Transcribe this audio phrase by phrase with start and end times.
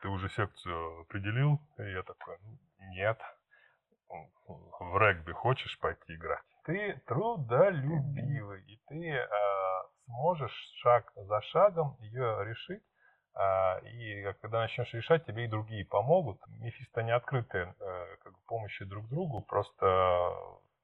[0.00, 1.60] ты уже секцию определил?
[1.78, 2.58] И я такой, «Ну,
[2.94, 3.20] нет.
[4.08, 6.42] В регби хочешь пойти играть?
[6.64, 9.28] Ты трудолюбивый, и ты э,
[10.04, 12.82] сможешь шаг за шагом ее решить.
[13.34, 16.40] Э, и когда начнешь решать, тебе и другие помогут.
[16.60, 20.32] Мефисты не открыты э, как помощи друг другу, просто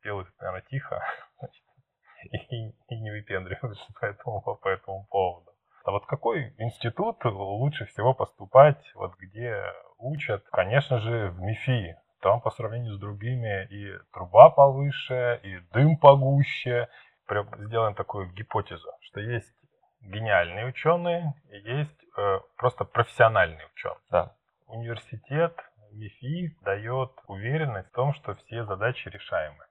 [0.03, 1.05] делают, наверное, тихо
[2.33, 5.52] и, и не выпендриваются по этому, по этому поводу.
[5.85, 9.65] А вот какой институт лучше всего поступать, вот где
[9.99, 10.45] учат?
[10.51, 11.97] Конечно же, в МИФИ.
[12.21, 16.89] Там по сравнению с другими и труба повыше, и дым погуще.
[17.27, 19.53] Прям сделаем такую гипотезу, что есть
[20.03, 23.99] гениальные ученые и есть э, просто профессиональные ученые.
[24.11, 24.35] Да.
[24.67, 25.57] Университет
[25.93, 29.65] МИФИ дает уверенность в том, что все задачи решаемы.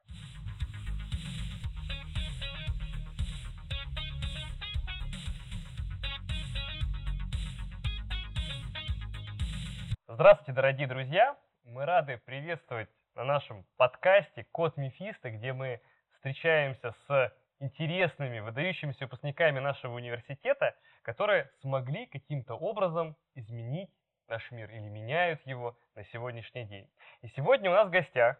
[10.13, 11.37] Здравствуйте, дорогие друзья!
[11.63, 15.79] Мы рады приветствовать на нашем подкасте «Код Мефиста», где мы
[16.15, 23.89] встречаемся с интересными, выдающимися выпускниками нашего университета, которые смогли каким-то образом изменить
[24.27, 26.89] наш мир или меняют его на сегодняшний день.
[27.21, 28.37] И сегодня у нас в гостях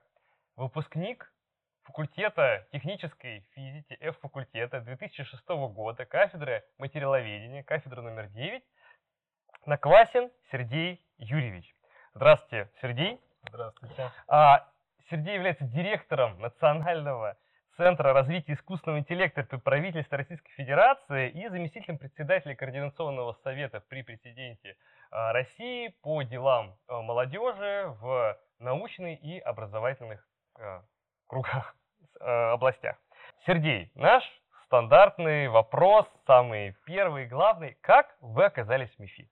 [0.57, 1.33] выпускник
[1.83, 8.61] факультета технической физики, F-факультета 2006 года, кафедры материаловедения, кафедра номер 9,
[9.65, 11.75] Наквасин Сергей Юрьевич.
[12.15, 13.21] Здравствуйте, Сергей.
[13.47, 14.11] Здравствуйте.
[14.27, 14.67] А,
[15.09, 17.37] Сергей является директором Национального
[17.77, 24.77] Центра развития искусственного интеллекта при правительстве Российской Федерации и заместителем председателя Координационного совета при президенте
[25.11, 30.27] а, России по делам а, молодежи в научных и образовательных
[30.59, 30.81] а,
[31.27, 31.75] кругах,
[32.19, 32.97] областях.
[33.45, 34.23] Сергей, наш
[34.65, 37.77] стандартный вопрос, самый первый, главный.
[37.81, 39.29] Как вы оказались в МИФИ?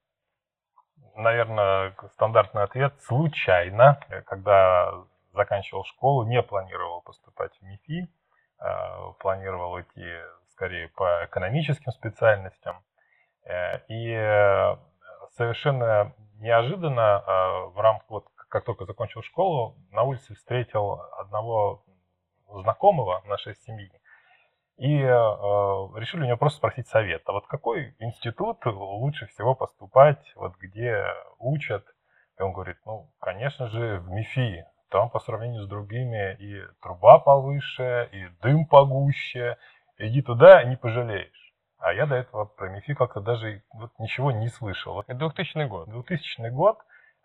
[1.15, 3.99] Наверное, стандартный ответ– случайно.
[4.25, 4.91] Когда
[5.33, 8.09] заканчивал школу, не планировал поступать в МИФИ,
[8.59, 10.05] а, планировал идти
[10.51, 12.83] скорее по экономическим специальностям.
[13.45, 14.75] Э, и э,
[15.37, 21.83] совершенно неожиданно а, в рамках, вот как только закончил школу, на улице встретил одного
[22.47, 23.91] знакомого нашей семьи,
[24.79, 25.09] и э,
[25.99, 27.21] решили у него просто спросить совет.
[27.25, 31.03] А вот какой институт лучше всего поступать, вот где
[31.37, 31.85] учат?
[32.39, 34.65] И он говорит, ну, конечно же, в МИФИ.
[34.89, 39.57] Там по сравнению с другими и труба повыше, и дым погуще.
[39.97, 41.53] Иди туда, не пожалеешь.
[41.77, 44.93] А я до этого про МИФИ как-то даже вот ничего не слышал.
[44.93, 45.89] Вот 2000 год.
[45.89, 46.77] 2000 год.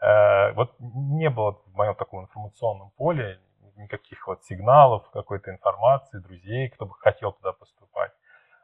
[0.02, 3.38] Э, вот не было в моем таком информационном поле
[3.76, 8.12] никаких вот сигналов, какой-то информации, друзей, кто бы хотел туда поступать.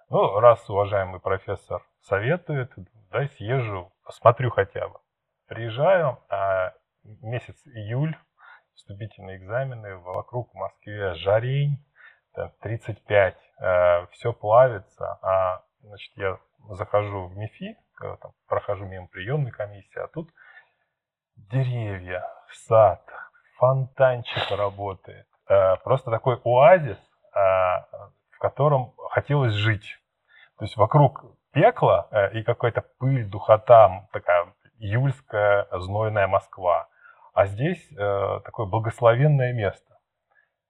[0.09, 2.73] Ну, раз уважаемый профессор советует,
[3.11, 4.99] дай съезжу, посмотрю хотя бы.
[5.47, 6.73] Приезжаю, а
[7.05, 8.17] месяц июль,
[8.75, 11.85] вступительные экзамены, вокруг в Москве жарень,
[12.61, 16.39] 35, э, все плавится, а значит, я
[16.71, 20.31] захожу в МИФИ, там, прохожу мимо приемной комиссии, а тут
[21.37, 23.05] деревья, сад,
[23.61, 25.27] фонтанчик работает.
[25.49, 29.99] Э, просто такой оазис, э, в котором хотелось жить.
[30.59, 36.89] То есть вокруг пекла э, и какая-то пыль, духота, такая июльская знойная Москва.
[37.35, 37.89] А здесь
[38.45, 39.99] такое благословенное место.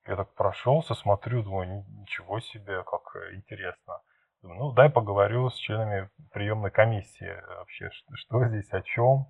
[0.06, 4.00] Я так прошелся, смотрю, думаю, ничего себе, как интересно.
[4.42, 9.26] Думаю, ну, дай поговорю с членами приемной комиссии вообще, что, что здесь, о чем.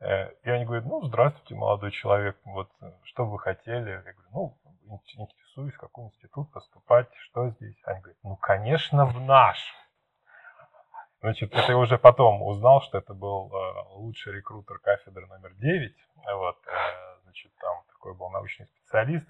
[0.00, 2.70] Э, и они говорят, ну, здравствуйте, молодой человек, вот,
[3.04, 3.90] что вы хотели?
[3.90, 4.58] Я говорю, ну,
[5.16, 7.76] интересуюсь, в какой институт поступать, что здесь?
[7.84, 9.58] Они говорят, ну, конечно, в наш.
[11.20, 15.94] Значит, это я уже потом узнал, что это был э, лучший рекрутер кафедры номер 9.
[16.34, 19.28] Вот, э, значит, там такой был научный специалист,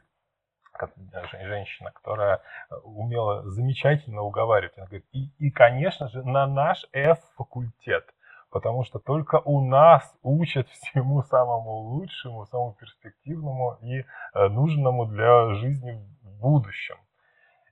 [1.32, 2.40] женщина, которая
[2.84, 4.78] умела замечательно уговаривать.
[4.78, 8.14] Она говорит, и, и конечно же, на наш F-факультет
[8.50, 15.54] потому что только у нас учат всему самому лучшему, самому перспективному и э, нужному для
[15.54, 15.92] жизни
[16.22, 16.96] в будущем.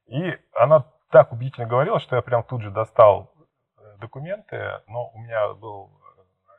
[0.06, 3.32] И она так убедительно говорила, что я прям тут же достал
[3.76, 5.90] э, документы, но у меня был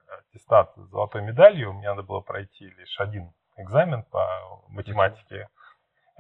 [0.10, 4.28] э, аттестат с золотой медалью, мне надо было пройти лишь один экзамен по
[4.70, 5.50] математике.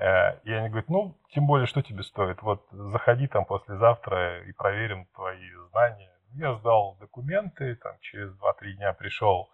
[0.01, 2.41] И они говорят, ну, тем более, что тебе стоит?
[2.41, 8.93] Вот заходи там послезавтра и проверим твои знания я сдал документы, там, через 2-3 дня
[8.93, 9.49] пришел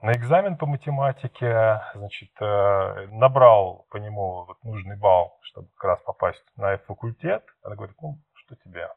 [0.00, 6.02] на экзамен по математике, значит, э, набрал по нему вот нужный балл, чтобы как раз
[6.02, 7.44] попасть на факультет.
[7.62, 8.88] Она говорит, ну, что тебе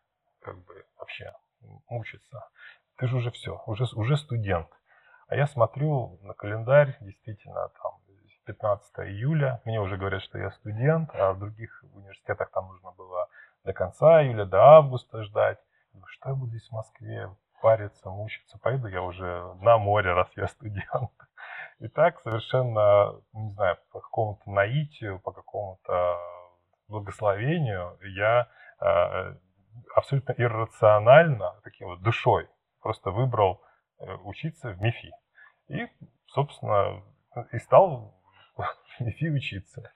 [0.41, 1.31] как бы вообще
[1.89, 2.47] мучиться?
[2.97, 4.69] Ты же уже все, уже, уже студент.
[5.27, 7.99] А я смотрю на календарь, действительно, там
[8.45, 9.61] 15 июля.
[9.65, 13.27] Мне уже говорят, что я студент, а в других университетах там нужно было
[13.63, 15.59] до конца июля, до августа ждать.
[16.07, 17.29] Что я буду здесь в Москве
[17.61, 18.59] париться, мучиться?
[18.59, 21.11] Пойду я уже на море, раз я студент.
[21.79, 26.17] И так совершенно, не знаю, по какому-то наитию, по какому-то
[26.87, 28.47] благословению я
[28.79, 29.35] э,
[29.95, 32.47] абсолютно иррационально, таким вот душой,
[32.81, 33.61] просто выбрал
[33.99, 35.11] э, учиться в МИФИ.
[35.67, 35.87] И,
[36.27, 37.03] собственно,
[37.51, 38.13] и стал
[38.55, 39.91] в МИФИ учиться.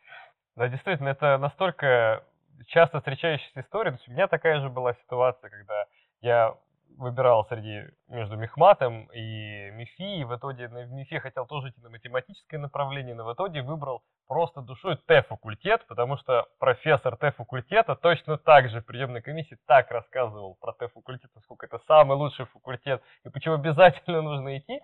[0.55, 2.25] Да, действительно, это настолько
[2.67, 3.91] часто встречающаяся история.
[3.91, 5.85] То есть у меня такая же была ситуация, когда
[6.21, 6.55] я
[6.97, 11.89] выбирал среди между мехматом и МИФИ, и в итоге на МИФИ хотел тоже идти на
[11.89, 18.69] математическое направление, но в итоге выбрал просто душой Т-факультет, потому что профессор Т-факультета точно так
[18.69, 23.55] же в приемной комиссии так рассказывал про Т-факультет, насколько это самый лучший факультет, и почему
[23.55, 24.81] обязательно нужно идти,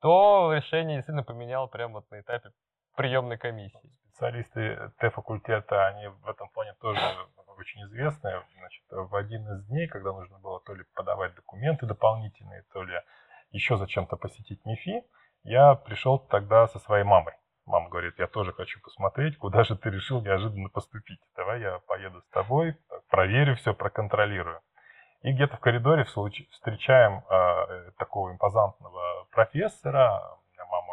[0.00, 2.50] то решение действительно поменял прямо вот на этапе
[2.94, 3.90] приемной комиссии.
[4.08, 7.00] Специалисты Т-факультета, они в этом плане тоже
[7.58, 8.42] очень известная.
[8.58, 13.00] Значит, в один из дней, когда нужно было то ли подавать документы дополнительные, то ли
[13.50, 15.04] еще зачем-то посетить МИФИ,
[15.44, 17.34] я пришел тогда со своей мамой.
[17.66, 21.20] Мама говорит, я тоже хочу посмотреть, куда же ты решил неожиданно поступить.
[21.34, 22.76] Давай я поеду с тобой,
[23.08, 24.60] проверю все, проконтролирую.
[25.22, 30.38] И где-то в коридоре встречаем э, такого импозантного профессора,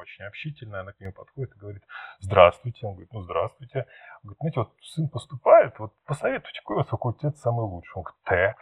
[0.02, 1.84] очень общительная, она к нему подходит и говорит,
[2.20, 2.86] здравствуйте.
[2.86, 3.86] Он говорит, ну здравствуйте.
[4.24, 7.94] Он говорит, знаете, вот сын поступает, вот посоветуйте, какой у вас факультет самый лучший?
[7.96, 8.56] Он говорит, Т.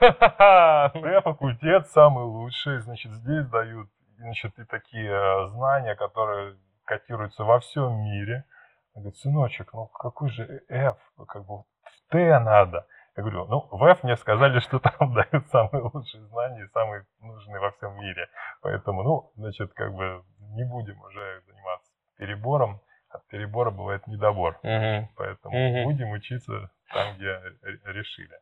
[1.00, 3.88] Т факультет самый лучший, значит, здесь дают,
[4.18, 8.44] значит, и такие э, знания, которые котируются во всем мире.
[8.94, 10.98] Он говорит, сыночек, ну какой же F,
[11.28, 11.64] как бы
[12.10, 12.86] Т надо.
[13.18, 17.58] Я говорю, ну, в F мне сказали, что там дают самые лучшие знания, самые нужные
[17.58, 18.28] во всем мире.
[18.62, 20.22] Поэтому, ну, значит, как бы
[20.54, 22.80] не будем уже заниматься перебором.
[23.08, 24.60] От перебора бывает недобор.
[24.62, 25.08] Угу.
[25.16, 25.90] Поэтому угу.
[25.90, 27.42] будем учиться там, где
[27.86, 28.38] решили.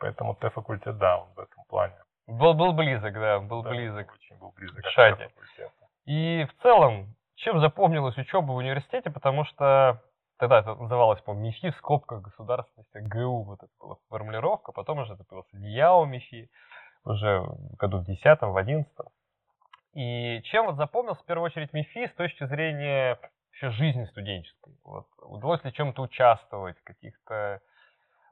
[0.00, 1.94] Поэтому Т-факультет, да, он в этом плане.
[2.26, 4.12] Был, был близок, да, был да, близок.
[4.14, 5.30] Очень был близок к шаге.
[6.06, 10.02] И в целом, чем запомнилась учеба в университете, потому что
[10.38, 15.14] тогда это называлось, по МИФИ в скобках государственности, ГУ, вот это была формулировка, потом уже
[15.14, 16.50] это появился НИЯО МИФИ,
[17.04, 18.92] уже в году в 10 в 11
[19.94, 24.74] и чем вот запомнил в первую очередь МИФИ с точки зрения вообще жизни студенческой?
[24.84, 27.60] Вот, удалось ли чем-то участвовать, каких-то...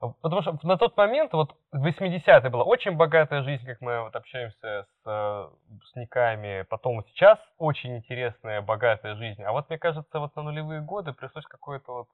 [0.01, 4.17] Потому что на тот момент, вот в 80-е была очень богатая жизнь, как мы вот
[4.17, 9.43] общаемся с э, выпускниками, потом сейчас очень интересная, богатая жизнь.
[9.43, 12.09] А вот мне кажется, вот на нулевые годы пришлось какое-то вот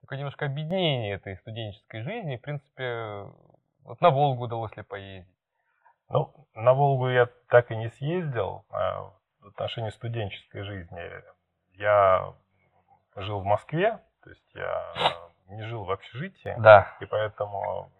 [0.00, 2.36] такое немножко объединение этой студенческой жизни.
[2.36, 3.26] В принципе,
[3.82, 5.34] вот на Волгу удалось ли поездить?
[6.10, 8.64] Ну, на Волгу я так и не съездил.
[8.70, 9.10] А
[9.40, 11.02] в отношении студенческой жизни
[11.72, 12.32] я
[13.16, 14.94] жил в Москве, то есть я
[15.48, 16.54] не жил в общежитии.
[16.58, 16.96] Да.
[17.00, 17.90] И поэтому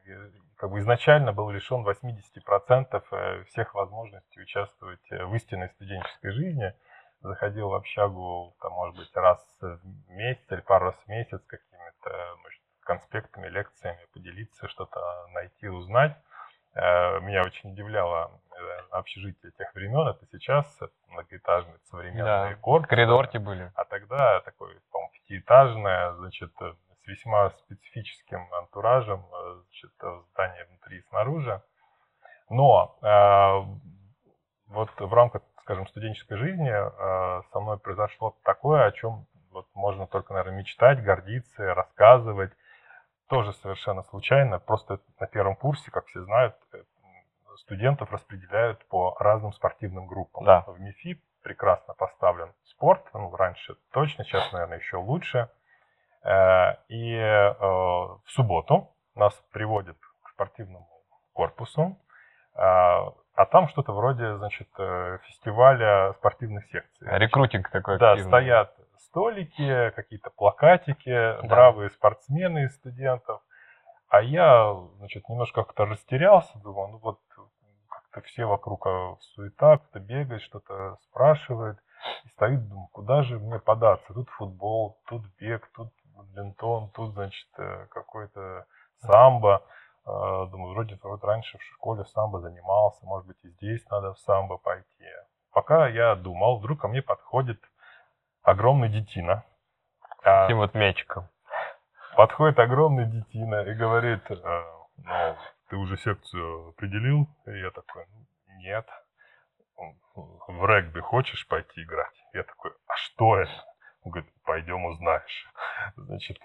[0.56, 6.74] как бы изначально был лишен 80% э, всех возможностей участвовать в истинной студенческой жизни.
[7.20, 12.36] Заходил в общагу, там, может быть, раз в месяц или пару раз в месяц какими-то
[12.84, 15.00] конспектами, лекциями, поделиться, что-то
[15.32, 16.16] найти, узнать.
[16.74, 20.08] Э, меня очень удивляло э, общежитие тех времен.
[20.08, 20.66] Это сейчас
[21.08, 22.90] многоэтажные современные да, корпусы.
[22.90, 23.72] Коридорки были.
[23.74, 26.72] А тогда такое, по-моему, пятиэтажное, значит, э,
[27.04, 29.24] с весьма специфическим антуражем,
[29.64, 29.92] значит,
[30.32, 31.62] здание внутри и снаружи.
[32.50, 33.78] Но э,
[34.68, 40.06] вот в рамках, скажем, студенческой жизни э, со мной произошло такое, о чем вот можно
[40.06, 42.52] только, наверное, мечтать, гордиться, рассказывать
[43.28, 46.82] тоже совершенно случайно, просто на первом курсе, как все знают, э,
[47.58, 50.44] студентов распределяют по разным спортивным группам.
[50.44, 50.62] Да.
[50.66, 55.50] В МИФИ прекрасно поставлен спорт, ну, раньше точно, сейчас, наверное, еще лучше.
[56.24, 60.88] Э, и э, в субботу нас приводят к спортивному
[61.32, 61.98] корпусу,
[62.56, 64.68] а там что-то вроде, значит,
[65.24, 67.08] фестиваля спортивных секций.
[67.18, 67.98] Рекрутинг такой.
[67.98, 68.30] Да, активный.
[68.30, 71.40] стоят столики, какие-то плакатики, да.
[71.42, 73.42] бравые спортсмены из студентов.
[74.08, 77.18] А я, значит, немножко как-то растерялся, думал, ну вот
[77.88, 78.86] как-то все вокруг
[79.20, 81.78] суета, кто-то бегает, что-то спрашивает.
[82.24, 84.12] И стоит, думаю, куда же мне податься?
[84.12, 88.66] Тут футбол, тут бег, тут бадминтон, тут, значит, э, какой-то
[89.00, 89.62] самбо.
[90.06, 94.18] А, думаю, вроде вот раньше в школе самбо занимался, может быть и здесь надо в
[94.18, 95.04] самбо пойти.
[95.52, 97.60] Пока я думал, вдруг ко мне подходит
[98.42, 99.44] огромный детина.
[100.22, 101.28] А, Таким вот мячиком.
[102.16, 104.64] Подходит огромный детина и говорит, «Э,
[104.98, 105.36] ну,
[105.68, 107.26] ты уже секцию определил?
[107.46, 108.04] И я такой,
[108.58, 108.86] нет.
[109.76, 112.14] в регби хочешь пойти играть?
[112.32, 113.50] Я такой, а что это?
[114.04, 115.48] Он говорит, пойдем узнаешь.
[115.96, 116.38] Значит,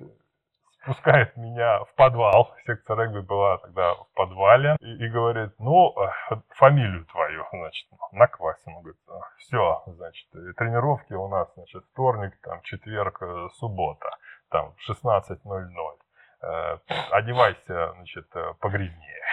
[0.81, 2.55] спускает меня в подвал.
[2.65, 4.77] Секция регби была тогда в подвале.
[4.79, 8.75] И, и говорит, ну, э, фамилию твою, значит, Наквасин.
[8.75, 9.01] Он говорит,
[9.37, 14.09] все, значит, тренировки у нас, значит, вторник, там, четверг, э, суббота,
[14.49, 15.97] там, 16.00.
[16.41, 16.77] Э,
[17.11, 18.27] одевайся, значит,
[18.59, 19.23] погрязнее.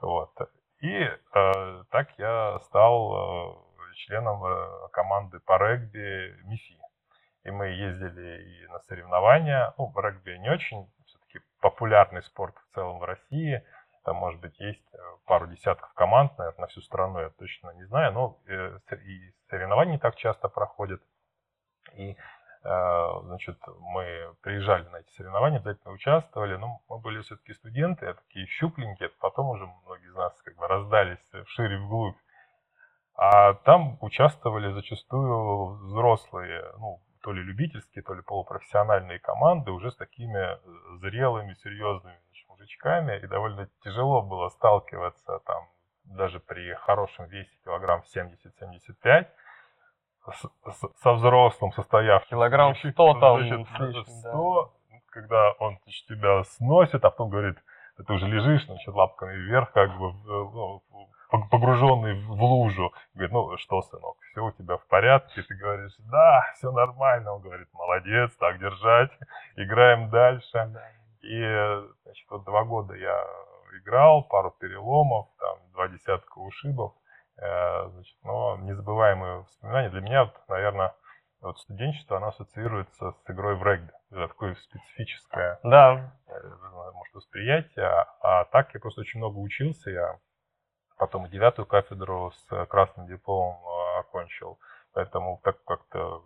[0.00, 0.32] Вот.
[0.80, 4.42] И э, так я стал членом
[4.90, 6.81] команды по регби МИФИ.
[7.44, 9.74] И мы ездили и на соревнования.
[9.78, 13.64] Ну, регби не очень все-таки популярный спорт в целом в России.
[14.04, 17.84] Там, может быть, есть э, пару десятков команд, наверное, на всю страну, я точно не
[17.84, 18.12] знаю.
[18.12, 21.02] Но э, и соревнования не так часто проходят.
[21.94, 22.16] И
[22.64, 28.46] Э, значит, мы приезжали на эти соревнования, обязательно участвовали, но мы были все-таки студенты, такие
[28.46, 32.16] щупленькие, потом уже многие из нас как бы раздались вширь и вглубь.
[33.14, 39.96] А там участвовали зачастую взрослые, ну, то ли любительские, то ли полупрофессиональные команды уже с
[39.96, 40.58] такими э,
[41.00, 45.68] зрелыми, серьезными значит, мужичками, и довольно тяжело было сталкиваться там
[46.04, 49.26] даже при хорошем весе килограмм 70-75
[51.02, 52.30] со взрослым состоявшимся.
[52.30, 53.38] Килограмм 100 там.
[53.40, 54.96] Значит, 100, да.
[55.10, 57.56] когда он значит, тебя сносит, а потом говорит,
[57.96, 60.82] ты уже лежишь, значит, лапками вверх, как бы ну,
[61.50, 62.92] погруженный в лужу.
[63.14, 65.42] Говорит, ну что, сынок, все у тебя в порядке?
[65.42, 67.34] Ты говоришь, да, все нормально.
[67.34, 69.10] Он говорит, молодец, так держать,
[69.56, 70.72] играем дальше.
[71.22, 71.40] И,
[72.04, 73.24] значит, вот два года я
[73.80, 76.94] играл, пару переломов, там, два десятка ушибов.
[77.38, 79.90] Э, значит, но незабываемые воспоминания.
[79.90, 80.94] Для меня, вот, наверное,
[81.40, 83.90] вот студенчество, оно ассоциируется с игрой в регби.
[84.10, 86.14] Это такое специфическое да.
[86.28, 86.32] Э,
[86.94, 87.86] может, восприятие.
[88.20, 89.90] А так я просто очень много учился.
[89.90, 90.18] Я
[91.02, 94.60] потом и девятую кафедру с красным дипломом э, окончил.
[94.94, 96.22] Поэтому так как-то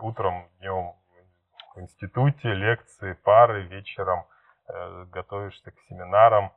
[0.00, 0.94] утром, днем
[1.76, 4.26] в институте, лекции, пары, вечером
[4.66, 6.50] э, готовишься к семинарам.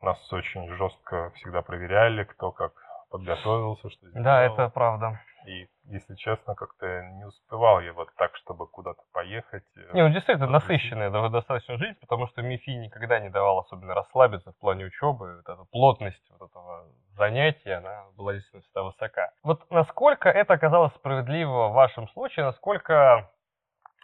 [0.00, 2.72] Нас очень жестко всегда проверяли, кто как
[3.10, 4.24] подготовился, что сделал.
[4.24, 5.20] Да, это правда.
[5.46, 9.64] И, если честно, как-то не успевал я вот так, чтобы куда-то поехать.
[9.76, 14.50] Э, не, ну действительно насыщенная достаточно жизнь, потому что МИФИ никогда не давал особенно расслабиться
[14.50, 15.36] в плане учебы.
[15.36, 16.86] Вот эта плотность вот этого
[17.16, 19.30] занятия, она была действительно всегда высока.
[19.44, 23.30] Вот насколько это оказалось справедливо в вашем случае, насколько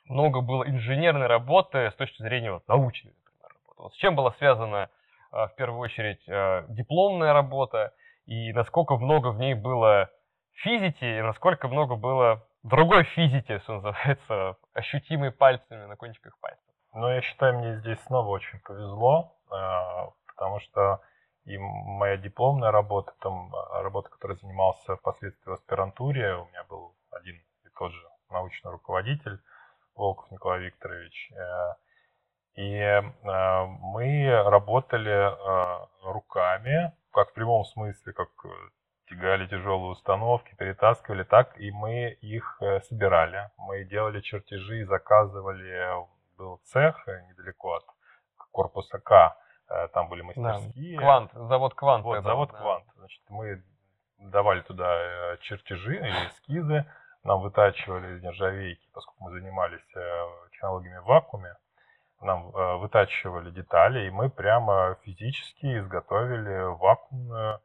[0.05, 3.83] много было инженерной работы с точки зрения вот, научной, например, работы.
[3.83, 4.91] Вот с чем была связана
[5.33, 7.93] э, в первую очередь э, дипломная работа,
[8.27, 10.09] и насколько много в ней было
[10.55, 16.63] физики, и насколько много было другой физики, что называется, ощутимой пальцами на кончиках пальцев.
[16.95, 21.01] Ну, я считаю, мне здесь снова очень повезло, а, потому что
[21.45, 26.95] и моя дипломная работа, там а, работа, которой занимался впоследствии в аспирантуре, у меня был
[27.11, 29.41] один и тот же научный руководитель,
[29.95, 31.33] Волков Николай Викторович.
[31.33, 31.75] Э,
[32.55, 33.01] и э,
[33.81, 35.33] мы работали
[36.03, 38.49] руками, как в прямом смысле, как э,
[39.13, 43.51] тягали тяжелые установки, перетаскивали, так и мы их э, собирали.
[43.57, 47.85] Мы делали чертежи, заказывали, был цех э, недалеко от
[48.51, 49.37] корпуса К,
[49.95, 50.99] там были мастерские.
[50.99, 52.05] Да, Квант, завод Квант.
[52.05, 52.59] Вот, завод да.
[52.59, 52.85] Квант.
[52.97, 53.63] Значит, мы
[54.19, 56.85] давали туда чертежи или эскизы,
[57.25, 59.81] нам вытачивали из нержавейки, поскольку мы занимались
[60.51, 61.55] технологиями в вакууме,
[62.25, 67.59] нам э, вытачивали детали, и мы прямо физически изготовили вакуумную э,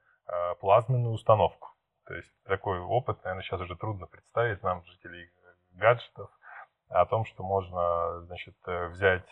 [0.59, 1.69] плазменную установку.
[2.05, 5.29] То есть такой опыт, наверное, сейчас уже трудно представить нам, жителей
[5.71, 6.29] гаджетов,
[6.89, 9.29] о том, что можно значит, э, взять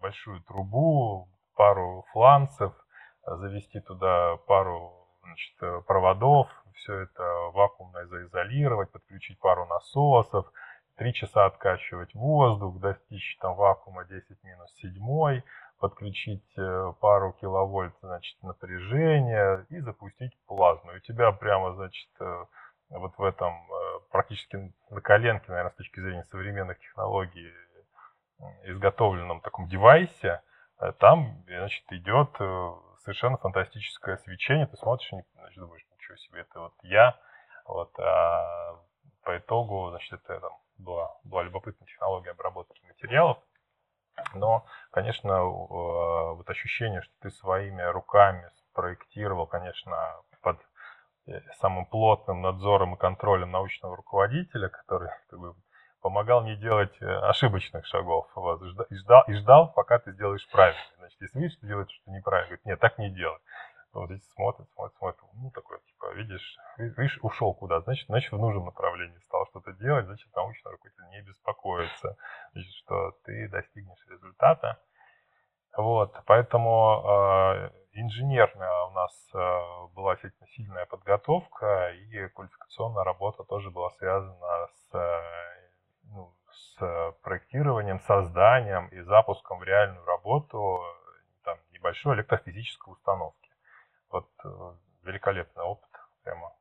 [0.00, 2.72] большую трубу, пару фланцев,
[3.26, 7.22] завести туда пару значит, проводов, все это
[7.52, 10.50] вакуумно заизолировать, подключить пару насосов,
[10.96, 15.42] три часа откачивать воздух, достичь там вакуума 10 минус 7,
[15.78, 20.92] подключить э, пару киловольт значит, напряжения и запустить плазму.
[20.92, 22.44] И у тебя прямо, значит, э,
[22.90, 27.52] вот в этом э, практически на коленке, наверное, с точки зрения современных технологий,
[28.64, 30.42] изготовленном таком девайсе,
[31.00, 32.30] там, значит, идет
[32.98, 34.68] совершенно фантастическое свечение.
[34.68, 37.18] Ты смотришь и значит, думаешь, ничего себе, это вот я.
[37.66, 38.78] Вот, а
[39.24, 43.38] по итогу, значит, это там была, была любопытная технология обработки материалов.
[44.34, 49.96] Но, конечно, э, вот ощущение, что ты своими руками спроектировал, конечно,
[50.42, 50.58] под
[51.26, 55.54] э, самым плотным надзором и контролем научного руководителя, который как бы,
[56.00, 58.26] помогал не делать э, ошибочных шагов.
[58.90, 60.80] И, ждал, и ждал, пока ты сделаешь правильно.
[60.98, 63.38] Значит, если видишь, что делаешь что-то неправильно, говорит, нет, так не делай.
[63.92, 68.38] Вот здесь смотрит, смотрит, смотрит, ну, такой, типа, видишь, видишь, ушел куда, значит, значит, в
[68.38, 72.16] нужном направлении стал что-то делать, значит, научный руководитель не беспокоится,
[72.52, 74.78] значит, что ты достигнешь результата.
[75.76, 79.60] Вот, поэтому э, инженерная у нас э,
[79.94, 85.70] была действительно сильная подготовка, и квалификационная работа тоже была связана с, э,
[86.04, 90.82] ну, с проектированием, созданием и запуском в реальную работу
[91.44, 93.47] там, небольшой электрофизической установки.
[94.10, 94.48] Вот э,
[95.04, 95.90] великолепный опыт,
[96.22, 96.52] прямо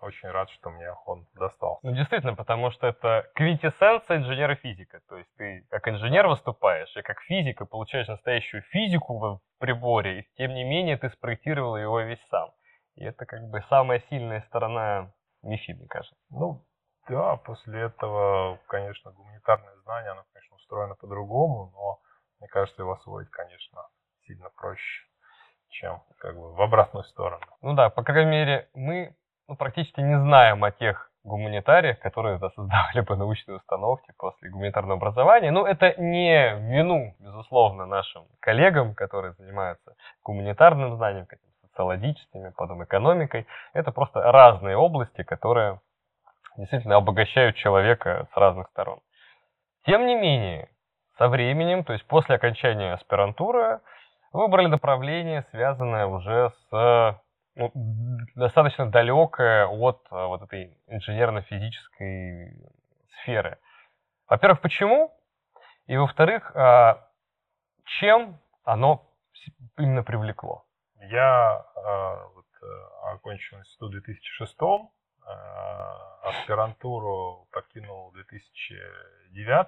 [0.00, 1.80] очень рад, что мне он достался.
[1.86, 5.00] Ну, действительно, потому что это квинтэссенция инженера физика.
[5.08, 10.20] То есть ты как инженер выступаешь, и как физик, и получаешь настоящую физику в приборе,
[10.20, 12.50] и тем не менее ты спроектировал его весь сам.
[12.96, 15.12] И это как бы самая сильная сторона
[15.42, 16.16] МИФИ, мне кажется.
[16.30, 16.64] Ну,
[17.08, 22.00] да, после этого, конечно, гуманитарное знание, оно, конечно, устроено по-другому, но
[22.40, 23.88] мне кажется, его освоить, конечно,
[24.26, 25.07] сильно проще,
[25.70, 27.44] чем как бы в обратную сторону.
[27.62, 29.14] Ну да, по крайней мере, мы
[29.48, 34.96] ну, практически не знаем о тех гуманитариях, которые да, создавали бы научные установки после гуманитарного
[34.96, 35.50] образования.
[35.50, 39.94] Ну, это не вину, безусловно, нашим коллегам, которые занимаются
[40.24, 41.26] гуманитарным знанием,
[41.62, 43.46] социологическими, потом экономикой.
[43.72, 45.80] Это просто разные области, которые
[46.56, 49.00] действительно обогащают человека с разных сторон.
[49.86, 50.68] Тем не менее,
[51.16, 53.80] со временем, то есть после окончания аспирантуры,
[54.32, 57.20] выбрали направление, связанное уже с
[57.58, 57.72] ну,
[58.36, 62.56] достаточно далекое от э, вот этой инженерно-физической
[63.20, 63.58] сферы.
[64.28, 65.12] Во-первых, почему?
[65.86, 67.08] И во-вторых, а,
[67.98, 69.10] чем оно
[69.76, 70.64] именно привлекло?
[71.00, 74.56] Я а, вот, э, окончил институт в 2006
[75.26, 79.66] а, аспирантуру покинул в 2009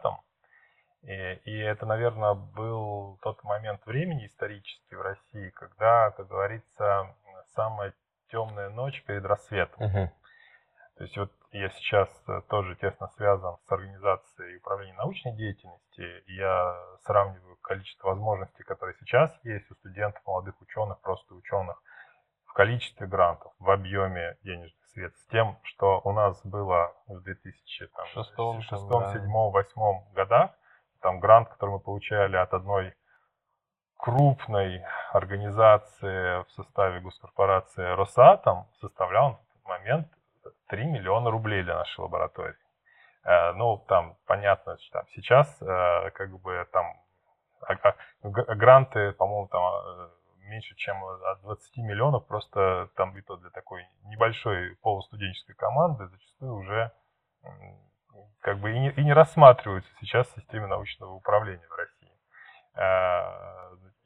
[1.02, 7.14] и, и это, наверное, был тот момент времени исторический в России, когда, как говорится,
[7.54, 7.94] самая
[8.30, 9.86] темная ночь перед рассветом.
[9.86, 10.12] Угу.
[10.96, 16.22] То есть вот я сейчас э, тоже тесно связан с организацией управления научной деятельности.
[16.26, 21.82] Я сравниваю количество возможностей, которые сейчас есть у студентов, молодых ученых, просто ученых,
[22.44, 27.90] в количестве грантов, в объеме денежных средств, с тем, что у нас было в 2006,
[28.04, 30.50] 2007, 2008 годах.
[31.00, 32.94] Там грант, который мы получали от одной
[33.96, 34.82] крупной
[35.12, 40.08] организации в составе госкорпорации Росатом составлял на тот момент
[40.68, 42.56] 3 миллиона рублей для нашей лаборатории.
[43.24, 46.86] Э, ну, там, понятно, что там сейчас э, как бы там
[47.62, 50.08] а, а, гранты, по-моему, там э,
[50.48, 56.54] меньше, чем от 20 миллионов, просто там и то для такой небольшой полустуденческой команды зачастую
[56.54, 56.92] уже
[58.40, 62.10] как бы и не, и не рассматриваются сейчас в системе научного управления в России.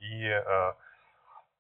[0.01, 0.73] И, э,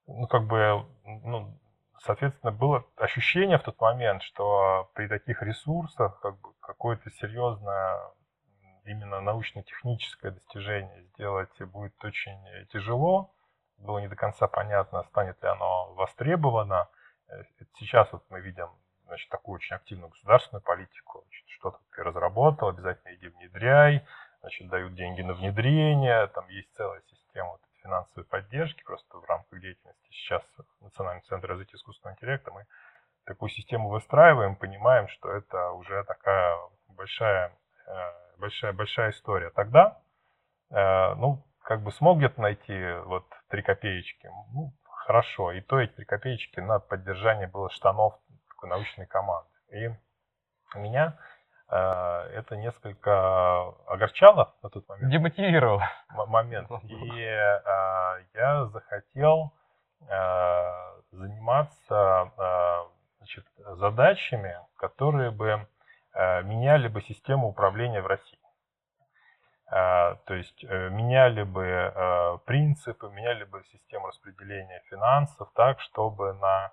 [0.07, 1.59] ну, как бы, ну,
[2.01, 8.01] соответственно, было ощущение в тот момент, что при таких ресурсах как бы, какое-то серьезное
[8.85, 13.35] именно научно-техническое достижение сделать будет очень тяжело.
[13.79, 16.89] Было не до конца понятно, станет ли оно востребовано.
[17.29, 17.43] Э,
[17.79, 18.69] сейчас вот мы видим
[19.07, 21.25] значит, такую очень активную государственную политику.
[21.47, 24.05] Что-то разработал, обязательно иди внедряй,
[24.41, 30.09] значит, дают деньги на внедрение, там есть целая система финансовой поддержки просто в рамках деятельности.
[30.11, 30.43] Сейчас
[30.81, 32.67] Национальный центр развития искусственного интеллекта мы
[33.25, 36.57] такую систему выстраиваем, понимаем, что это уже такая
[36.89, 37.53] большая,
[37.87, 39.51] э, большая, большая история.
[39.51, 40.01] Тогда,
[40.71, 45.53] э, ну, как бы смог где-то найти вот три копеечки, ну, хорошо.
[45.53, 48.19] И то эти три копеечки на поддержание было штанов
[48.65, 49.49] такой научной команды.
[49.71, 49.91] И
[50.79, 51.17] меня
[51.71, 55.11] Э, это несколько огорчало на тот момент.
[55.11, 55.89] Демотивировало.
[56.11, 56.71] Момент.
[56.83, 59.53] И э, я захотел
[60.09, 62.31] э, заниматься
[63.19, 65.67] значит, задачами, которые бы
[66.15, 68.39] меняли бы систему управления в России.
[69.69, 76.71] То есть меняли бы принципы, меняли бы систему распределения финансов так, чтобы на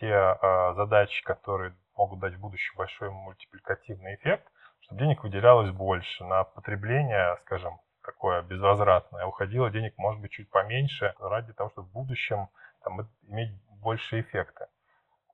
[0.00, 0.38] те
[0.74, 4.46] задачи, которые могут дать в будущем большой мультипликативный эффект,
[4.80, 11.14] чтобы денег выделялось больше на потребление, скажем, такое безвозвратное, уходило денег, может быть, чуть поменьше,
[11.18, 12.48] ради того, чтобы в будущем
[12.82, 14.68] там, иметь больше эффекта.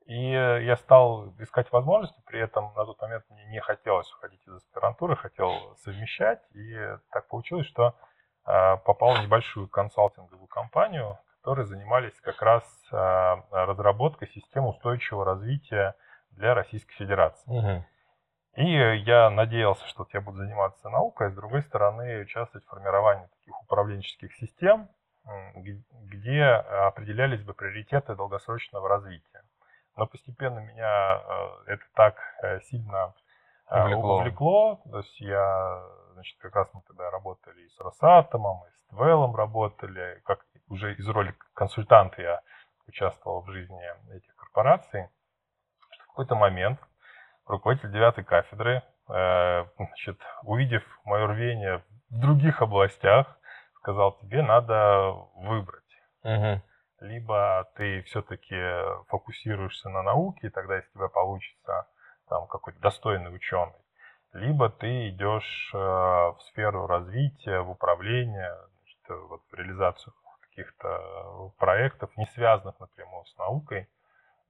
[0.06, 4.54] И я стал искать возможности, при этом на тот момент мне не хотелось уходить из
[4.54, 6.76] аспирантуры, хотел совмещать, и
[7.10, 7.94] так получилось, что
[8.46, 12.96] э, попал в небольшую консалтинговую компанию, которые занимались как раз э,
[13.52, 15.94] разработкой системы устойчивого развития
[16.32, 17.48] для Российской Федерации.
[17.48, 17.84] Угу.
[18.56, 23.28] И я надеялся, что я буду заниматься наукой, а с другой стороны участвовать в формировании
[23.38, 24.88] таких управленческих систем,
[25.54, 29.42] где определялись бы приоритеты долгосрочного развития.
[29.96, 31.22] Но постепенно меня
[31.66, 32.16] это так
[32.64, 33.14] сильно
[33.70, 34.16] увлекло.
[34.16, 34.80] увлекло.
[34.90, 35.82] То есть я,
[36.16, 40.94] значит, как раз мы тогда работали и с Росатомом, и с Твелом работали, как уже
[40.94, 42.40] из роли консультанта я
[42.88, 45.08] участвовал в жизни этих корпораций.
[46.04, 46.80] В какой-то момент
[47.46, 53.38] руководитель девятой кафедры, э, значит, увидев мое рвение в других областях,
[53.74, 55.82] сказал, тебе надо выбрать.
[56.22, 56.62] Угу.
[57.00, 58.56] Либо ты все-таки
[59.08, 61.86] фокусируешься на науке, и тогда из тебя получится
[62.28, 63.74] там какой-то достойный ученый,
[64.36, 70.14] либо ты идешь э, в сферу развития, в управление, значит, вот, в реализацию
[70.48, 73.88] каких-то проектов, не связанных напрямую с наукой,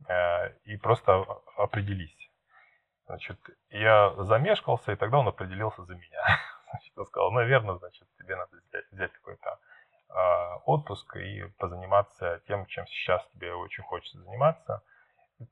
[0.08, 1.24] э, и просто
[1.56, 2.30] определись.
[3.06, 3.38] Значит,
[3.70, 6.22] я замешкался, и тогда он определился за меня.
[6.70, 9.58] Значит, он сказал, наверное, значит, тебе надо взять, взять какой-то
[10.10, 14.82] э, отпуск и позаниматься тем, чем сейчас тебе очень хочется заниматься.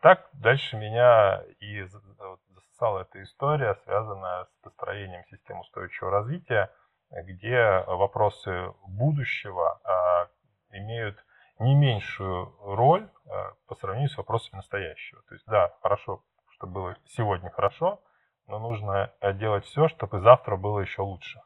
[0.00, 6.70] Так дальше меня и засосала эта история, связанная с построением системы устойчивого развития,
[7.10, 10.28] где вопросы будущего а,
[10.70, 11.22] имеют
[11.58, 15.22] не меньшую роль а, по сравнению с вопросами настоящего.
[15.28, 18.00] То есть, да, хорошо, чтобы было сегодня хорошо,
[18.46, 21.42] но нужно делать все, чтобы завтра было еще лучше.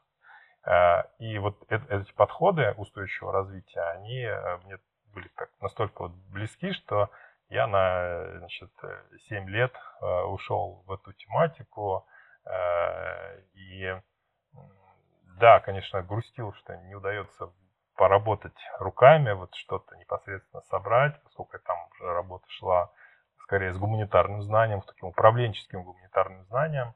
[0.64, 4.78] А, и вот эти подходы устойчивого развития, они э, мне
[5.12, 7.10] были так, настолько вот близки, что
[7.48, 8.70] я на значит,
[9.28, 12.06] 7 лет э, ушел в эту тематику.
[12.44, 14.00] Э, и
[15.38, 17.52] да, конечно, грустил, что не удается
[17.96, 22.90] поработать руками, вот что-то непосредственно собрать, поскольку там уже работа шла
[23.42, 26.94] скорее с гуманитарным знанием, с таким управленческим гуманитарным знанием.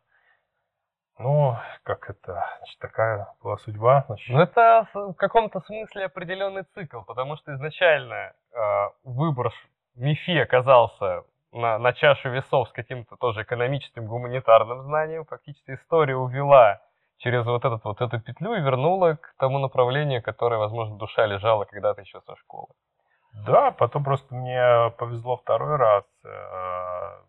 [1.19, 4.05] Ну, как это, значит, такая была судьба.
[4.07, 4.29] Значит.
[4.35, 9.53] Ну, это в каком-то смысле определенный цикл, потому что изначально э, выбор
[9.95, 15.25] МИФИ оказался на, на чаше весов с каким-то тоже экономическим, гуманитарным знанием.
[15.27, 16.81] Фактически история увела
[17.19, 21.65] через вот, этот, вот эту петлю и вернула к тому направлению, которое, возможно, душа лежала
[21.65, 22.69] когда-то еще со школы.
[23.47, 26.05] Да, потом просто мне повезло второй раз.
[26.25, 27.23] Э,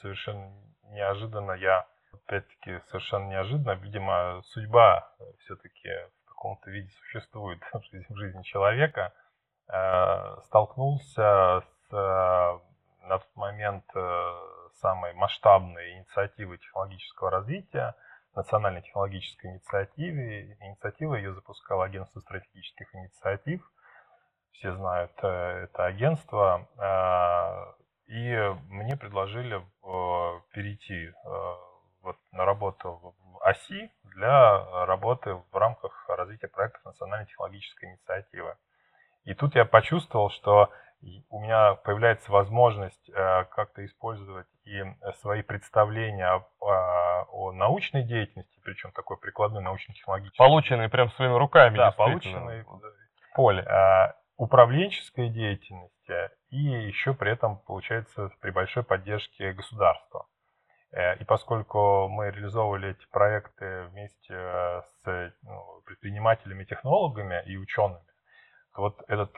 [0.00, 0.52] совершенно
[0.90, 5.08] неожиданно я, опять-таки, совершенно неожиданно, видимо, судьба
[5.40, 5.88] все-таки
[6.24, 9.12] в каком-то виде существует в жизни, в жизни человека,
[9.68, 12.58] э, столкнулся с Э,
[13.02, 14.38] на тот момент э,
[14.80, 17.94] самой масштабной инициативы технологического развития,
[18.34, 20.56] национальной технологической инициативы.
[20.60, 23.62] Инициатива ее запускало Агентство стратегических инициатив.
[24.52, 25.28] Все знают э,
[25.64, 26.66] это агентство.
[28.06, 29.60] И мне предложили
[30.52, 31.12] перейти
[32.02, 38.56] вот на работу в ОСИ для работы в рамках развития проектов национальной технологической инициативы.
[39.24, 40.70] И тут я почувствовал, что
[41.30, 48.02] у меня появляется возможность э, как-то использовать и э, свои представления о, а, о научной
[48.02, 50.38] деятельности, причем такой прикладной научно-технологической.
[50.38, 51.76] Полученные прям своими руками.
[51.76, 53.62] Да, полученные в поле.
[53.62, 60.26] А, управленческой деятельности и еще при этом получается при большой поддержке государства.
[60.92, 68.00] Э, и поскольку мы реализовывали эти проекты вместе с ну, предпринимателями, технологами и учеными,
[68.74, 69.34] то вот этот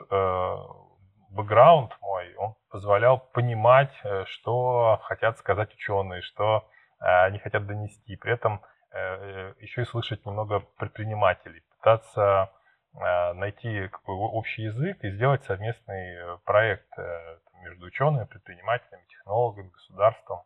[1.30, 6.68] бэкграунд мой, он позволял понимать, э, что хотят сказать ученые, что
[7.00, 8.16] э, они хотят донести.
[8.16, 8.62] При этом
[8.92, 12.50] э, еще и слышать немного предпринимателей, пытаться
[13.34, 16.88] найти общий язык и сделать совместный проект
[17.62, 20.42] между учеными, предпринимателями, технологами, государством.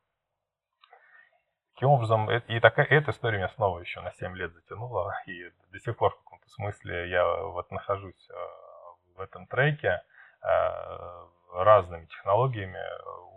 [1.73, 5.79] Таким образом, и такая, эта история меня снова еще на 7 лет затянула, и до
[5.79, 8.29] сих пор в каком-то смысле я вот нахожусь
[9.15, 10.03] в этом треке.
[10.43, 12.83] Э, разными технологиями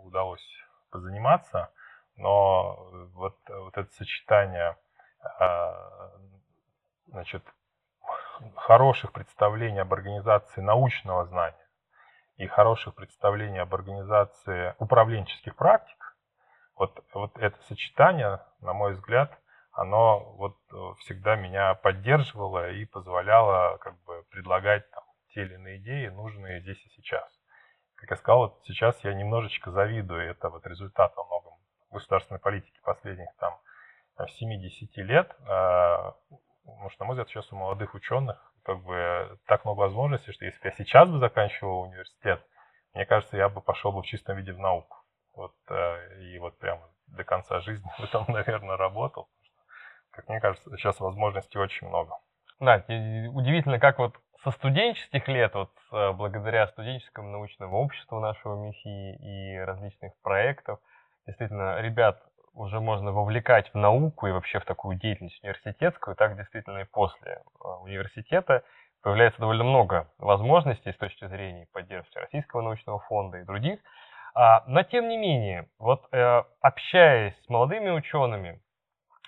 [0.04, 0.44] удалось
[0.90, 1.70] позаниматься,
[2.16, 2.74] но
[3.14, 4.76] вот, вот это сочетание
[5.38, 5.72] э,
[7.08, 7.44] значит,
[8.56, 11.68] хороших представлений об организации научного знания
[12.38, 16.16] и хороших представлений об организации управленческих практик,
[16.74, 19.38] вот, вот это сочетание, на мой взгляд,
[19.72, 20.56] оно вот
[21.00, 25.04] всегда меня поддерживало и позволяло как бы предлагать там,
[25.36, 27.30] те или иные идеи, нужные здесь и сейчас.
[27.94, 31.54] Как я сказал, вот сейчас я немножечко завидую это вот результат во многом
[31.90, 33.58] государственной политики последних там
[34.18, 36.14] 7-10 лет, а,
[36.64, 40.44] потому что, на мой взгляд, сейчас у молодых ученых как бы так много возможностей, что
[40.46, 42.42] если бы я сейчас бы заканчивал университет,
[42.94, 44.96] мне кажется, я бы пошел бы в чистом виде в науку.
[45.34, 49.28] Вот, э, и вот прямо до конца жизни в этом, наверное, работал.
[50.10, 52.16] Как мне кажется, сейчас возможностей очень много.
[52.58, 59.16] Да, удивительно, как вот со студенческих лет, вот э, благодаря студенческому научному обществу нашего МИФИ
[59.16, 60.78] и различных проектов,
[61.26, 62.22] действительно, ребят
[62.54, 67.32] уже можно вовлекать в науку и вообще в такую деятельность университетскую, так действительно и после
[67.32, 68.62] э, университета
[69.02, 73.80] появляется довольно много возможностей с точки зрения поддержки Российского научного фонда и других.
[74.36, 78.60] А, но тем не менее, вот э, общаясь с молодыми учеными,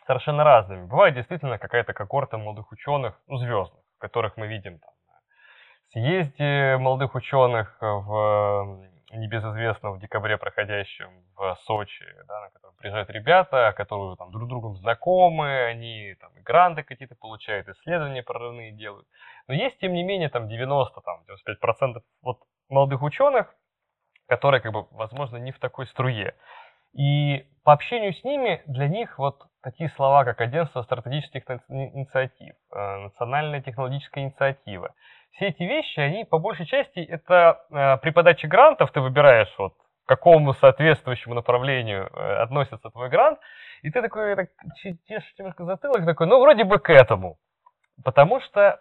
[0.06, 4.90] совершенно разными, бывает действительно какая-то когорта молодых ученых, ну, звездных, которых мы видим там,
[5.92, 13.72] съезде молодых ученых в небезызвестном в декабре проходящем в Сочи, да, на котором приезжают ребята,
[13.76, 19.06] которые там друг с другом знакомы, они там гранты какие-то получают, исследования прорывные делают.
[19.46, 23.54] Но есть, тем не менее, там 90, там 95% вот молодых ученых,
[24.26, 26.34] которые, как бы, возможно, не в такой струе.
[26.92, 32.96] И по общению с ними для них вот такие слова, как агентство стратегических инициатив, э,
[32.98, 34.94] национальная технологическая инициатива,
[35.32, 39.74] все эти вещи, они по большей части, это э, при подаче грантов ты выбираешь вот
[40.04, 43.38] к какому соответствующему направлению э, относится твой грант,
[43.82, 44.48] и ты такой так,
[44.82, 47.38] чешешь немножко затылок, такой, ну, вроде бы к этому.
[48.04, 48.80] Потому что,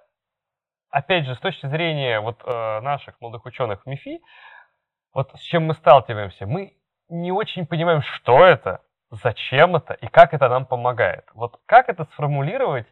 [0.89, 4.19] опять же, с точки зрения вот наших молодых ученых в МИФИ,
[5.13, 6.77] вот с чем мы сталкиваемся, мы
[7.09, 11.25] не очень понимаем, что это, зачем это и как это нам помогает.
[11.33, 12.87] Вот как это сформулировать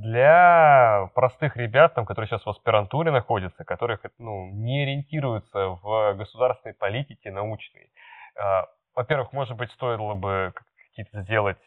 [0.00, 6.74] для простых ребят, там, которые сейчас в аспирантуре находятся, которых ну, не ориентируются в государственной
[6.74, 7.90] политике научной.
[8.36, 10.52] А, во-первых, может быть, стоило бы
[10.88, 11.58] какие-то сделать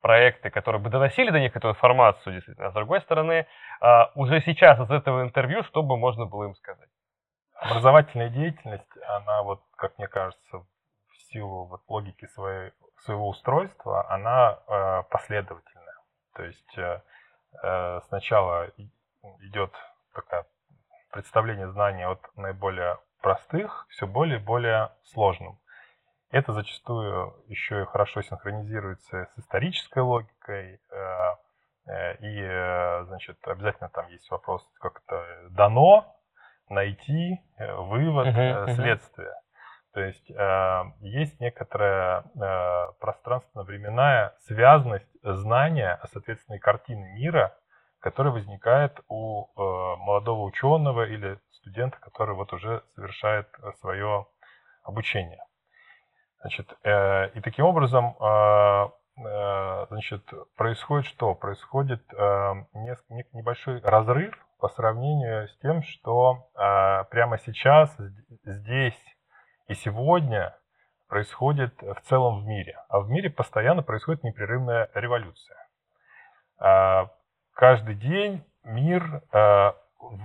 [0.00, 2.68] проекты, которые бы доносили до них эту информацию, действительно.
[2.68, 3.46] А с другой стороны,
[3.80, 6.88] а, уже сейчас из этого интервью, что бы можно было им сказать?
[7.54, 10.64] Образовательная деятельность, она вот, как мне кажется,
[11.30, 12.72] силу вот логики своей,
[13.04, 15.96] своего устройства, она э, последовательная.
[16.34, 17.00] То есть э,
[18.08, 18.70] сначала
[19.40, 19.72] идет
[20.14, 20.46] такое
[21.10, 25.58] представление знания от наиболее простых все более и более сложным.
[26.30, 30.80] Это зачастую еще и хорошо синхронизируется с исторической логикой.
[30.90, 31.36] Э,
[31.86, 36.16] э, и, э, значит, обязательно там есть вопрос, как это дано,
[36.68, 39.32] найти, вывод, uh-huh, следствие.
[39.96, 47.56] То есть э, есть некоторая э, пространственно-временная связность знания, а соответственно и картины мира,
[48.00, 53.48] которая возникает у э, молодого ученого или студента, который вот уже совершает
[53.80, 54.26] свое
[54.82, 55.42] обучение.
[56.42, 58.88] Значит, э, и таким образом э,
[59.24, 61.34] э, значит, происходит что?
[61.34, 62.52] Происходит э,
[63.32, 67.96] небольшой разрыв по сравнению с тем, что э, прямо сейчас,
[68.44, 69.15] здесь,
[69.68, 70.56] и сегодня
[71.08, 72.76] происходит в целом в мире.
[72.88, 75.56] А в мире постоянно происходит непрерывная революция.
[76.58, 77.10] А,
[77.54, 79.76] каждый день мир а,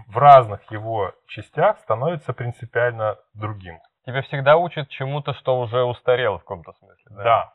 [0.07, 3.79] в разных его частях становится принципиально другим.
[4.05, 7.05] Тебя всегда учат чему-то, что уже устарело в каком-то смысле.
[7.09, 7.23] Да.
[7.23, 7.53] да.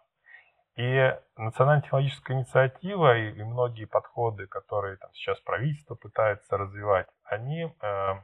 [0.77, 8.15] И национально-технологическая инициатива и, и многие подходы, которые там, сейчас правительство пытается развивать, они э,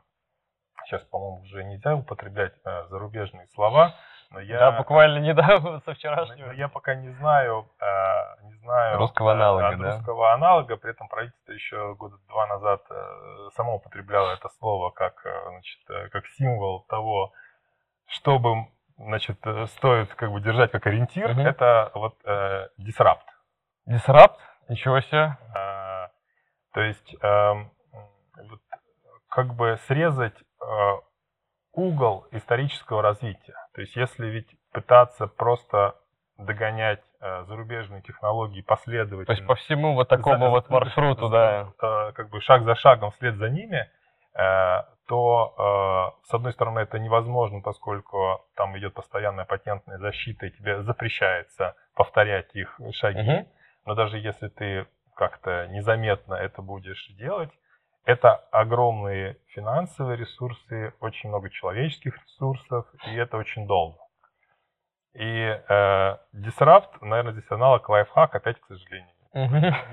[0.85, 3.95] сейчас, по-моему, уже нельзя употреблять э, зарубежные слова,
[4.33, 4.59] но я...
[4.59, 6.49] Да, буквально недавно, со вчерашнего.
[6.49, 9.97] Но я пока не знаю, э, не знаю русского э, аналога, да?
[9.97, 15.25] русского аналога, при этом правительство еще года два назад э, само употребляло это слово как,
[15.27, 17.33] э, значит, э, как символ того,
[18.07, 18.67] чтобы
[18.97, 21.41] значит, э, стоит как бы держать как ориентир, угу.
[21.41, 23.27] это вот э, disrupt.
[23.89, 24.37] Disrupt?
[24.69, 25.37] Ничего себе.
[25.55, 26.09] Э,
[26.73, 27.53] то есть э,
[28.49, 28.61] вот,
[29.29, 30.37] как бы срезать
[31.73, 33.55] угол исторического развития.
[33.75, 35.97] То есть если ведь пытаться просто
[36.39, 39.27] догонять э, зарубежные технологии последовательно.
[39.27, 41.73] То есть по всему вот такому за, вот маршруту, да.
[41.81, 43.89] Э, как бы шаг за шагом вслед за ними,
[44.35, 50.51] э, то э, с одной стороны это невозможно, поскольку там идет постоянная патентная защита, и
[50.51, 53.21] тебе запрещается повторять их шаги.
[53.21, 53.49] Угу.
[53.87, 57.51] Но даже если ты как-то незаметно это будешь делать,
[58.05, 63.99] это огромные финансовые ресурсы, очень много человеческих ресурсов, и это очень долго.
[65.15, 69.09] И э, Disrupt, наверное, здесь аналог лайфхак, опять, к сожалению.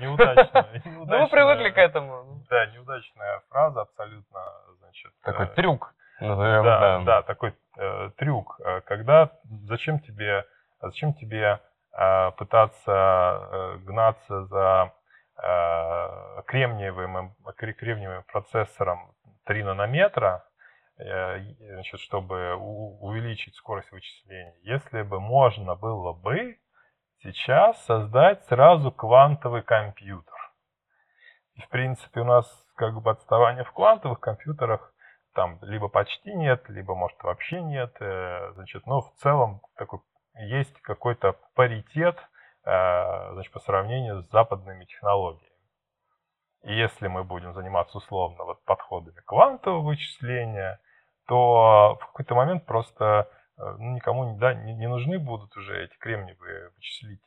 [0.00, 0.66] Неудачно.
[0.84, 2.42] Ну, вы привыкли к этому.
[2.48, 4.40] Да, неудачная фраза, абсолютно,
[4.78, 5.12] значит...
[5.22, 7.00] Такой э, трюк, назовем, да.
[7.04, 8.60] Да, такой э, трюк.
[8.64, 9.30] Э, когда,
[9.66, 10.44] зачем тебе,
[10.80, 11.60] зачем тебе
[11.92, 12.90] э, пытаться
[13.52, 14.99] э, гнаться за Э,
[16.46, 19.14] кремниевым, кремниевым процессором
[19.46, 20.44] 3 нанометра,
[20.98, 26.58] э, значит, чтобы увеличить скорость вычислений, если бы можно было бы
[27.22, 30.34] сейчас создать сразу квантовый компьютер.
[31.54, 34.94] И, в принципе, у нас как бы отставания в квантовых компьютерах
[35.34, 37.94] там либо почти нет, либо, может, вообще нет.
[38.00, 40.00] Э, значит, но в целом такой,
[40.34, 45.50] есть какой-то паритет э, значит, по сравнению с западными технологиями.
[46.62, 50.78] И если мы будем заниматься условно вот подходами квантового вычисления,
[51.26, 55.96] то в какой-то момент просто э, ну, никому да, не, не нужны будут уже эти
[55.98, 57.20] кремниевые вычислители.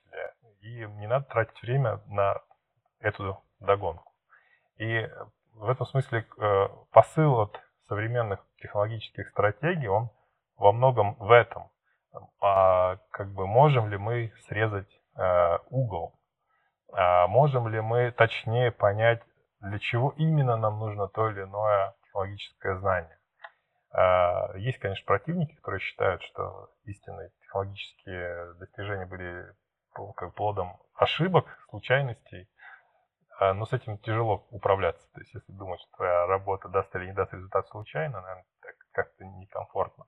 [0.62, 2.40] И не надо тратить время на
[3.00, 4.14] эту догонку.
[4.78, 5.10] И
[5.56, 6.26] в этом смысле
[6.92, 10.10] посыл от современных технологических стратегий, он
[10.58, 11.70] во многом в этом.
[12.40, 15.03] А как бы можем ли мы срезать э,
[15.70, 16.20] угол?
[16.92, 19.22] А можем ли мы точнее понять,
[19.60, 23.18] для чего именно нам нужно то или иное технологическое знание?
[23.92, 29.46] А, есть, конечно, противники, которые считают, что истинные технологические достижения были
[30.36, 32.50] плодом ошибок, случайностей.
[33.40, 35.08] А, но с этим тяжело управляться.
[35.14, 38.46] То есть, если думать, что твоя работа даст или не даст результат случайно, наверное,
[38.92, 40.06] как-то некомфортно.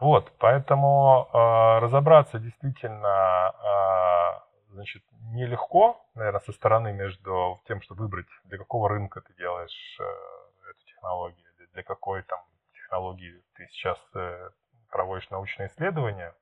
[0.00, 4.14] Вот, поэтому э, разобраться действительно э,
[4.74, 10.04] значит, нелегко, наверное, со стороны между тем, чтобы выбрать, для какого рынка ты делаешь э,
[10.70, 12.40] эту технологию, для, для какой там
[12.72, 14.50] технологии ты сейчас э,
[14.90, 16.34] проводишь научные исследования.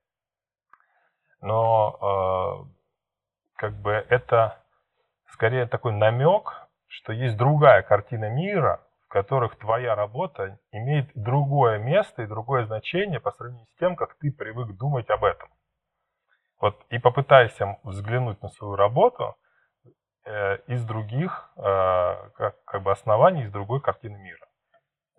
[1.40, 2.72] Но э,
[3.56, 4.62] как бы это
[5.30, 8.80] скорее такой намек, что есть другая картина мира,
[9.12, 14.32] которых твоя работа имеет другое место и другое значение по сравнению с тем, как ты
[14.32, 15.50] привык думать об этом.
[16.58, 19.36] Вот и попытайся взглянуть на свою работу
[20.24, 24.46] э, из других э, как, как бы оснований, из другой картины мира.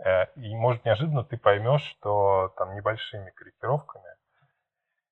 [0.03, 4.09] Э, и может неожиданно ты поймешь, что там небольшими корректировками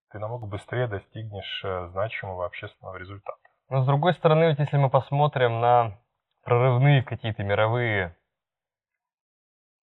[0.09, 3.37] ты намного быстрее достигнешь э, значимого общественного результата.
[3.69, 5.99] Но с другой стороны, вот если мы посмотрим на
[6.43, 8.17] прорывные какие-то мировые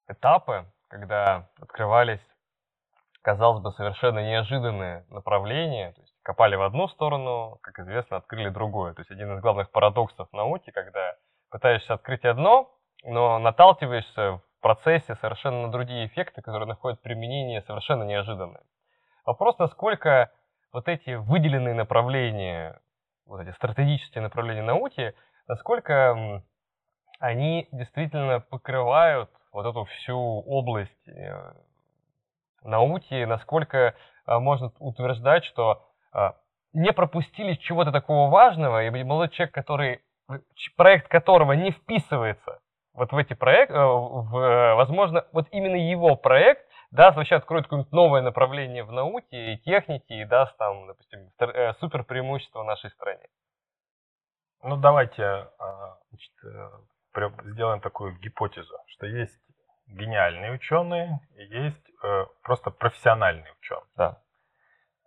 [0.09, 2.21] этапы, когда открывались,
[3.23, 8.95] казалось бы, совершенно неожиданные направления, то есть копали в одну сторону, как известно, открыли другое.
[8.95, 11.15] То есть один из главных парадоксов науки, когда
[11.51, 12.71] пытаешься открыть одно,
[13.05, 18.63] но наталкиваешься в процессе совершенно на другие эффекты, которые находят применение совершенно неожиданные.
[19.25, 20.31] Вопрос, насколько
[20.73, 22.81] вот эти выделенные направления
[23.29, 25.15] вот эти стратегические направления науки,
[25.47, 26.43] насколько
[27.21, 31.53] они действительно покрывают вот эту всю область э,
[32.63, 33.95] науки, насколько
[34.27, 36.37] а, можно утверждать, что а,
[36.73, 40.01] не пропустили чего-то такого важного, и молодой человек, который,
[40.77, 42.61] проект которого не вписывается
[42.99, 47.93] вот в эти проекты, э, в, возможно, вот именно его проект даст вообще откроет какое-нибудь
[47.93, 53.25] новое направление в науке и технике и даст там, допустим, э, супер преимущество нашей стране.
[54.63, 56.71] Ну, давайте а, значит, э,
[57.15, 59.39] сделаем такую гипотезу, что есть
[59.89, 63.87] гениальные ученые и есть э, просто профессиональные ученые.
[63.97, 64.23] Да.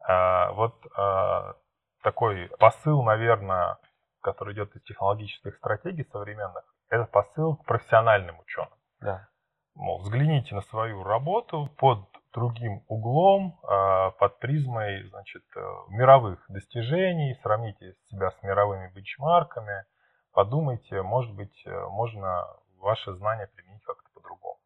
[0.08, 1.56] А, вот а,
[2.02, 3.78] такой посыл, наверное,
[4.22, 8.74] который идет из технологических стратегий современных, это посыл к профессиональным ученым.
[9.00, 9.28] Да.
[9.76, 15.60] Мол, взгляните на свою работу под другим углом, а, под призмой значит, э,
[15.90, 19.86] мировых достижений, сравните себя с мировыми бенчмарками,
[20.34, 24.60] подумайте, может быть, э, можно ваши знания применить как-то по-другому.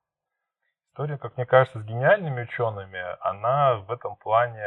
[0.90, 4.64] История, как мне кажется, с гениальными учеными, она в этом плане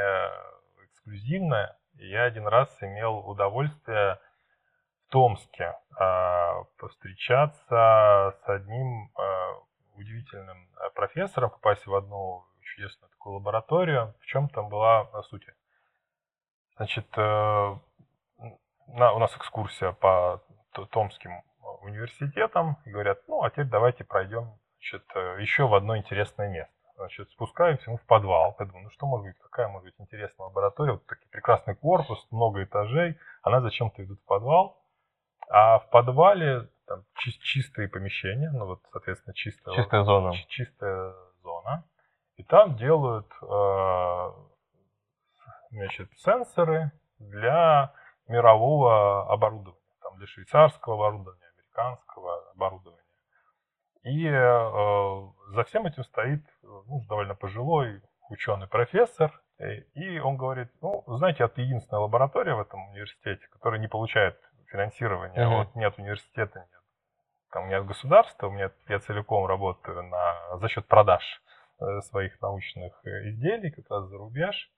[0.85, 1.77] эксклюзивная.
[1.95, 4.21] Я один раз имел удовольствие
[5.07, 9.55] в Томске э, повстречаться с одним э,
[9.95, 14.15] удивительным э, профессором, попасть в одну чудесную такую лабораторию.
[14.21, 15.47] В чем там была суть?
[16.77, 17.77] Значит, э,
[18.87, 20.43] на, у нас экскурсия по
[20.87, 21.43] Томским
[21.83, 22.77] университетам.
[22.85, 26.73] И говорят, ну, а теперь давайте пройдем значит, э, еще в одно интересное место.
[26.97, 28.57] Значит, спускаемся мы в подвал.
[28.59, 30.93] Я думаю, ну что может быть, какая может быть интересная лаборатория?
[30.93, 33.17] Вот такой прекрасный корпус, много этажей.
[33.43, 34.83] Она зачем-то идут в подвал.
[35.49, 40.33] А в подвале там чистые помещения, ну вот, соответственно, чистая, чистая зона.
[40.49, 41.85] Чистая зона.
[42.37, 44.33] И там делают э,
[45.71, 47.93] значит, сенсоры для
[48.27, 49.78] мирового оборудования,
[50.19, 53.03] для швейцарского оборудования, американского оборудования.
[54.03, 59.33] И э, за всем этим стоит ну, довольно пожилой ученый-профессор,
[59.95, 65.35] и он говорит, ну, знаете, это единственная лаборатория в этом университете, которая не получает финансирования.
[65.35, 65.57] Mm-hmm.
[65.57, 66.83] Вот нет университета, нет,
[67.51, 71.23] там нет государства, у меня я целиком работаю на, за счет продаж
[71.81, 74.71] э, своих научных э, изделий, как раз за рубеж.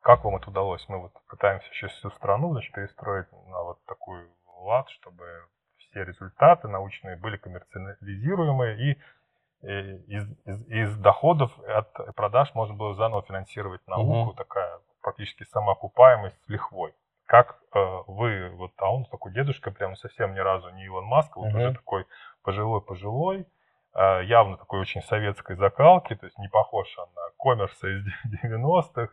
[0.00, 0.84] Как вам это удалось?
[0.88, 4.28] Мы вот пытаемся сейчас всю страну значит, перестроить на вот такой
[4.58, 5.24] лад, чтобы
[5.78, 8.98] все результаты научные были коммерциализируемые, и
[9.62, 14.34] из, из, из доходов от продаж можно было заново финансировать науку, угу.
[14.34, 16.94] такая практически самоокупаемость с лихвой.
[17.26, 21.36] Как э, вы, вот, а он такой дедушка, прям совсем ни разу не Илон Маск,
[21.36, 21.58] вот угу.
[21.58, 22.06] уже такой
[22.42, 23.46] пожилой-пожилой,
[23.94, 28.06] э, явно такой очень советской закалки, то есть не похож он на коммерса из
[28.44, 29.12] 90-х.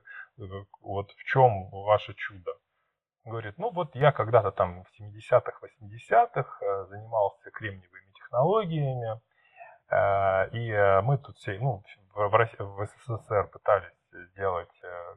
[0.82, 2.52] Вот в чем ваше чудо?
[3.26, 9.20] Говорит, ну вот я когда-то там в 70-х, 80-х э, занимался кремниевыми технологиями,
[9.90, 11.82] э, и э, мы тут все, ну,
[12.14, 13.92] в, СССР пытались
[14.32, 14.70] сделать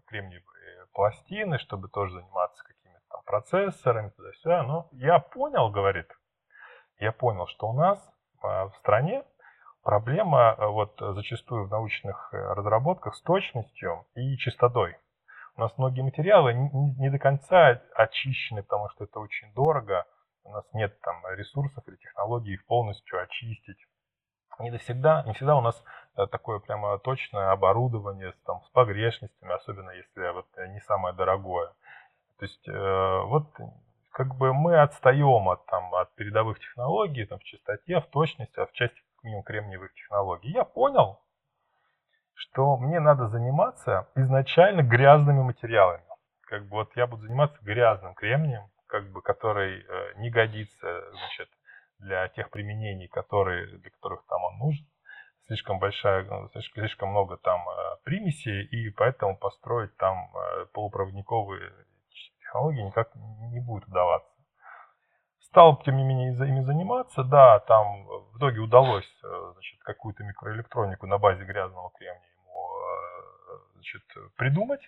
[0.07, 4.63] кремниевые пластины, чтобы тоже заниматься какими-то там процессорами, туда-сюда.
[4.63, 6.11] Но я понял, говорит,
[6.99, 8.01] я понял, что у нас
[8.43, 9.23] в стране
[9.85, 14.97] проблема вот зачастую в научных разработках с точностью и чистотой.
[15.59, 20.07] У нас многие материалы не, не до конца очищены, потому что это очень дорого.
[20.45, 23.85] У нас нет там ресурсов или технологий их полностью очистить.
[24.61, 25.85] Не всегда, не всегда у нас
[26.17, 31.73] э, такое прямо точное оборудование с, там, с погрешностями, особенно если вот не самое дорогое.
[32.39, 33.49] То есть э, вот
[34.13, 38.67] как бы мы отстаем от, там, от передовых технологий там, в чистоте, в точности, а
[38.67, 40.53] в части минимум кремниевых технологий.
[40.53, 41.19] Я понял,
[42.39, 46.05] что мне надо заниматься изначально грязными материалами.
[46.43, 51.49] Как бы вот я буду заниматься грязным кремнием, как бы, который э, не годится, значит,
[51.99, 54.87] для тех применений, которые, для которых там он нужен.
[55.47, 61.73] Слишком большая, ну, слишком, слишком много там э, примесей, и поэтому построить там э, полупроводниковые
[62.41, 64.38] технологии никак не будет удаваться.
[65.51, 67.25] Стал, тем не менее, ими заниматься.
[67.25, 72.29] Да, там в итоге удалось значит, какую-то микроэлектронику на базе грязного кремния
[73.75, 74.03] значит,
[74.37, 74.83] придумать.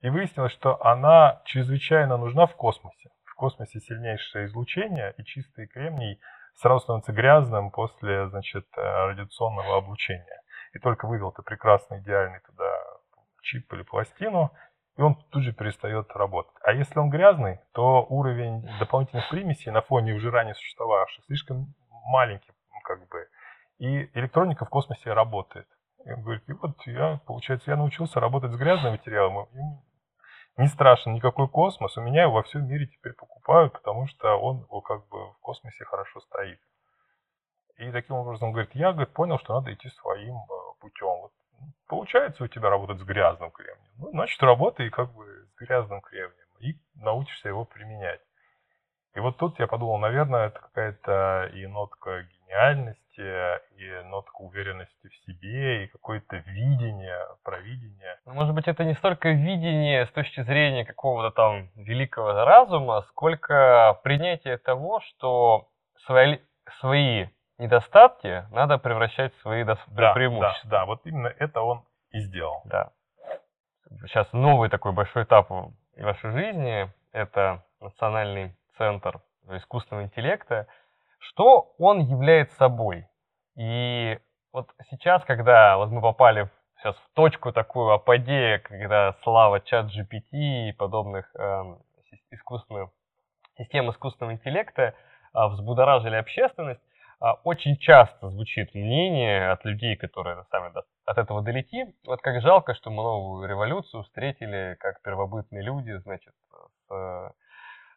[0.00, 3.10] И выяснилось, что она чрезвычайно нужна в космосе.
[3.24, 6.20] В космосе сильнейшее излучение, и чистый кремний
[6.56, 10.42] сразу становится грязным после значит, радиационного облучения.
[10.72, 12.70] И только вывел ты прекрасный, идеальный туда
[13.42, 14.52] чип или пластину,
[14.96, 16.54] и он тут же перестает работать.
[16.62, 21.74] А если он грязный, то уровень дополнительных примесей на фоне уже ранее существовавших слишком
[22.06, 22.52] маленький,
[22.84, 23.26] как бы.
[23.78, 25.66] И электроника в космосе работает.
[26.04, 29.48] И он говорит, и вот я, получается, я научился работать с грязным материалом,
[30.58, 34.66] не страшен никакой космос, у меня его во всем мире теперь покупают, потому что он
[34.82, 36.60] как бы в космосе хорошо стоит.
[37.78, 41.20] И таким образом, говорит, я говорит, понял, что надо идти своим э, путем.
[41.22, 41.32] Вот,
[41.86, 43.92] получается у тебя работать с грязным кремнием.
[43.98, 48.20] Ну, значит, работай как бы с грязным кремнием и научишься его применять.
[49.14, 55.14] И вот тут я подумал, наверное, это какая-то и нотка гениальности, и нотка уверенности в
[55.26, 58.18] себе, и какое-то видение, провидение.
[58.24, 64.00] Ну, может быть, это не столько видение с точки зрения какого-то там великого разума, сколько
[64.02, 65.68] принятие того, что
[66.06, 66.38] свои,
[66.80, 67.26] свои
[67.58, 69.76] недостатки надо превращать в свои да,
[70.14, 70.70] преимущества.
[70.70, 72.62] Да, да, вот именно это он и сделал.
[72.64, 72.90] Да.
[74.06, 80.66] Сейчас новый такой большой этап в вашей жизни– это национальный центр искусственного интеллекта,
[81.18, 83.06] что он является собой.
[83.56, 84.18] И
[84.52, 86.48] вот сейчас, когда вот мы попали
[86.78, 91.62] сейчас в точку такую апогея, когда слава чат GPT и подобных э,
[92.30, 92.90] искусственных
[93.56, 94.82] систем искусственного интеллекта
[95.34, 96.80] э, взбудоражили общественность,
[97.44, 100.72] очень часто звучит мнение от людей, которые сами
[101.04, 106.34] от этого далеки, вот как жалко, что мы новую революцию встретили как первобытные люди, значит,
[106.88, 107.30] с, э,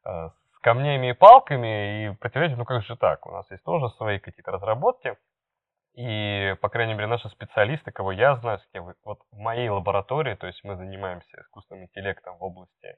[0.06, 4.20] с камнями и палками, и противоречит, ну как же так, у нас есть тоже свои
[4.20, 5.16] какие-то разработки,
[5.96, 8.60] и, по крайней мере, наши специалисты, кого я знаю,
[9.06, 12.98] вот в моей лаборатории, то есть мы занимаемся искусственным интеллектом в области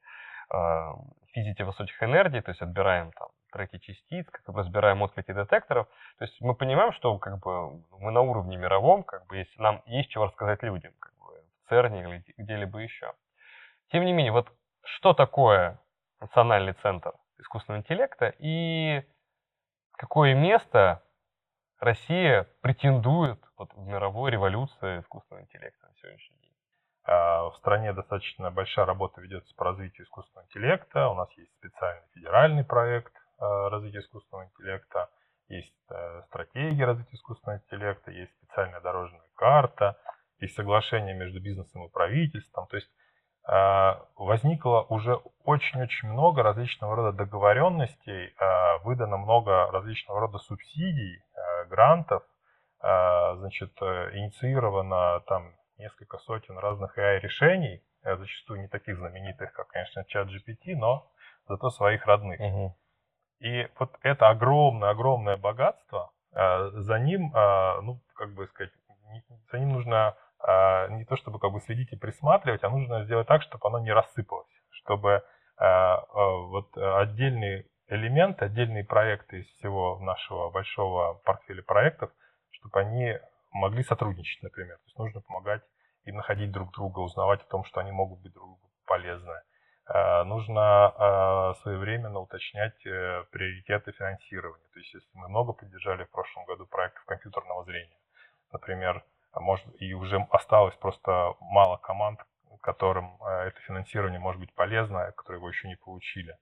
[0.52, 0.94] э,
[1.32, 5.88] физики высоких энергий, то есть отбираем там треки частиц, как бы разбираем отклики детекторов.
[6.18, 9.82] То есть мы понимаем, что как бы мы на уровне мировом, как бы если нам
[9.86, 11.26] есть чего рассказать людям, как бы
[11.66, 13.14] в ЦЕРНе или где-либо еще.
[13.92, 14.52] Тем не менее, вот
[14.84, 15.80] что такое
[16.20, 19.04] национальный центр искусственного интеллекта и
[19.94, 21.04] какое место
[21.80, 26.54] Россия претендует вот в мировой революции искусственного интеллекта на сегодняшний день?
[27.04, 31.08] А, в стране достаточно большая работа ведется по развитию искусственного интеллекта.
[31.10, 35.10] У нас есть специальный федеральный проект развития искусственного интеллекта,
[35.48, 39.98] есть э, стратегия развития искусственного интеллекта, есть специальная дорожная карта,
[40.40, 42.68] есть соглашение между бизнесом и правительством.
[42.68, 42.90] То есть
[43.50, 45.16] а, возникло уже
[45.46, 48.36] очень-очень много различного рода договоренностей,
[48.84, 51.24] выдано много различного рода субсидий,
[51.70, 52.24] грантов,
[52.80, 60.04] значит, э, инициировано там несколько сотен разных AI-решений, э, зачастую не таких знаменитых, как, конечно,
[60.06, 61.10] чат GPT, но
[61.48, 62.40] зато своих родных.
[62.40, 62.78] Угу.
[63.40, 68.72] И вот это огромное-огромное богатство, а, за ним, а, ну, как бы сказать,
[69.52, 73.28] за ним нужно а, не то чтобы как бы следить и присматривать, а нужно сделать
[73.28, 75.24] так, чтобы оно не рассыпалось, чтобы
[75.60, 82.12] вот отдельные элементы, отдельные проекты из всего нашего большого портфеля проектов,
[82.52, 83.18] чтобы они
[83.52, 84.76] могли сотрудничать, например.
[84.76, 85.64] То есть нужно помогать
[86.04, 89.42] им находить друг друга, узнавать о том, что они могут быть друг другу полезны.
[89.90, 94.68] Э, нужно э, своевременно уточнять э, приоритеты финансирования.
[94.74, 97.98] То есть, если мы много поддержали в прошлом году проектов компьютерного зрения,
[98.52, 102.20] например, может, и уже осталось просто мало команд,
[102.62, 106.36] которым это финансирование может быть полезно, которые его еще не получили.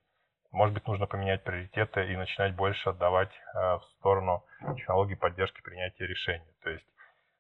[0.52, 4.46] Может быть, нужно поменять приоритеты и начинать больше отдавать в сторону
[4.78, 6.48] технологий поддержки принятия решений.
[6.64, 6.86] То есть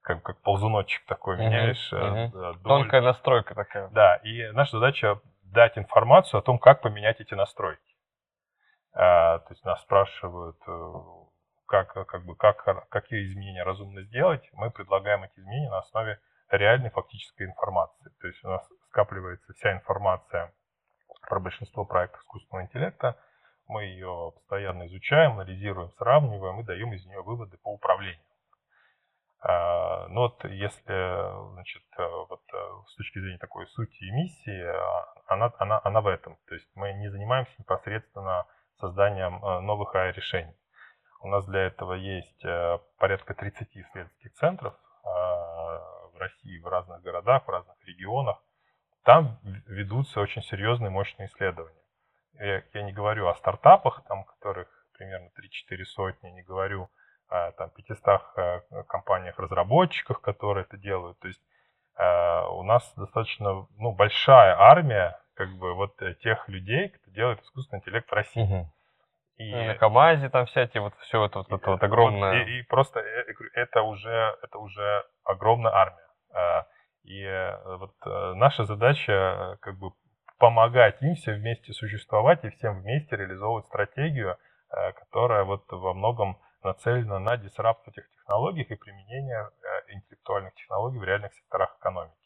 [0.01, 1.91] как, как ползуночек такой меняешь.
[1.91, 2.60] Uh-huh.
[2.64, 3.88] Тонкая настройка такая.
[3.89, 7.82] Да, и наша задача дать информацию о том, как поменять эти настройки.
[8.93, 10.93] А, то есть нас спрашивают, э,
[11.68, 14.48] как, как бы, как, какие изменения разумно сделать.
[14.54, 16.20] Мы предлагаем эти изменения на основе
[16.50, 18.12] реальной фактической информации.
[18.22, 20.54] То есть у нас скапливается вся информация
[21.28, 23.18] про большинство проектов искусственного интеллекта.
[23.68, 28.24] Мы ее постоянно изучаем, анализируем, сравниваем и даем из нее выводы по управлению.
[29.48, 34.60] А, ну вот если, значит, э, вот э, с точки зрения такой сути и миссии,
[34.60, 36.36] а, она, она, она в этом.
[36.48, 38.48] То есть мы не занимаемся непосредственно
[38.80, 40.56] созданием э, новых AI-решений.
[41.22, 42.43] У нас для этого есть
[42.98, 44.74] порядка 30 исследовательских центров
[45.04, 45.80] а,
[46.14, 48.41] в России, в разных городах, в разных регионах.
[49.04, 51.82] Там ведутся очень серьезные, мощные исследования.
[52.34, 54.68] Я, не говорю о стартапах, там, которых
[54.98, 55.30] примерно
[55.70, 56.89] 3-4 сотни, не говорю
[57.30, 61.19] там, 500 э, компаниях-разработчиках, которые это делают.
[61.19, 61.41] То есть
[61.97, 67.41] э, у нас достаточно ну, большая армия как бы вот э, тех людей, кто делает
[67.41, 68.43] искусственный интеллект в России.
[68.43, 68.71] Угу.
[69.38, 72.43] И, и на КАМАЗе там всякие вот все это вот, это вот огромное.
[72.43, 73.01] И, и просто
[73.53, 76.65] это уже это уже огромная армия.
[77.03, 77.93] И вот
[78.38, 79.91] наша задача как бы
[80.39, 84.38] помогать им все вместе существовать и всем вместе реализовывать стратегию,
[84.69, 91.03] которая вот во многом нацелена на дисрапт этих технологий и применение э, интеллектуальных технологий в
[91.03, 92.18] реальных секторах экономики.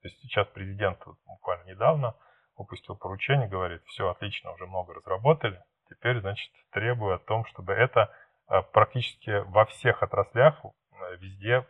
[0.00, 2.14] То есть сейчас президент вот буквально недавно
[2.56, 8.14] выпустил поручение, говорит, все отлично, уже много разработали, теперь, значит, требую о том, чтобы это
[8.48, 11.66] э, практически во всех отраслях э, везде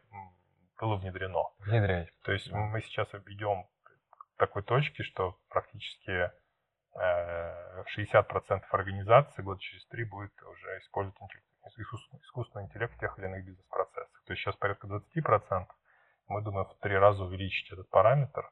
[0.79, 1.45] было внедрено.
[1.59, 2.11] Внедрять.
[2.23, 3.65] То есть мы сейчас идем
[4.11, 6.31] к такой точке, что практически
[6.97, 11.21] 60% организаций год через три будет уже использовать
[11.67, 14.23] искусственный интеллект в тех или иных бизнес-процессах.
[14.27, 15.67] То есть сейчас порядка 20%.
[16.29, 18.51] Мы думаем в три раза увеличить этот параметр.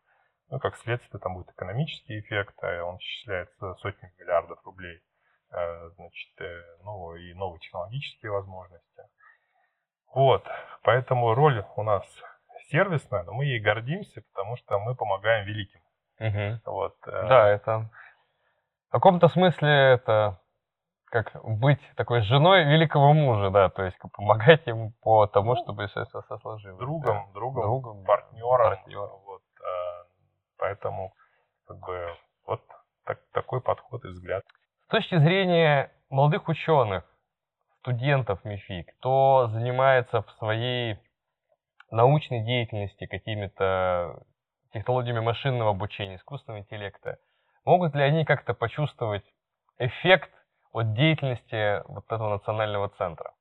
[0.48, 5.00] Ну, как следствие, там будет экономический эффект, а он исчисляется сотнями миллиардов рублей.
[5.52, 9.02] Э, значит, э, ну и новые технологические возможности.
[10.14, 10.44] Вот,
[10.82, 12.04] поэтому роль у нас
[12.70, 15.80] сервисная, но мы ей гордимся, потому что мы помогаем великим.
[16.18, 16.60] Угу.
[16.72, 16.96] Вот.
[17.06, 17.90] Э, да, это
[18.88, 20.40] в каком-то смысле это
[21.06, 25.86] как быть такой женой великого мужа, да, то есть помогать ему по тому, ну, чтобы
[25.86, 26.78] все, сложилось.
[26.78, 27.32] Другом, да.
[27.32, 28.70] другом, другом, партнером.
[28.70, 29.08] Партнер.
[29.24, 30.04] Вот, э,
[30.58, 31.12] поэтому
[31.66, 32.14] как бы
[32.46, 32.60] вот
[33.04, 34.42] так, такой подход и взгляд.
[34.86, 37.04] С точки зрения молодых ученых,
[37.80, 40.98] студентов МИФИ, кто занимается в своей
[41.90, 44.22] научной деятельности какими-то
[44.72, 47.18] технологиями машинного обучения, искусственного интеллекта,
[47.64, 49.24] могут ли они как-то почувствовать
[49.78, 50.30] эффект
[50.76, 53.32] от деятельности вот этого национального центра?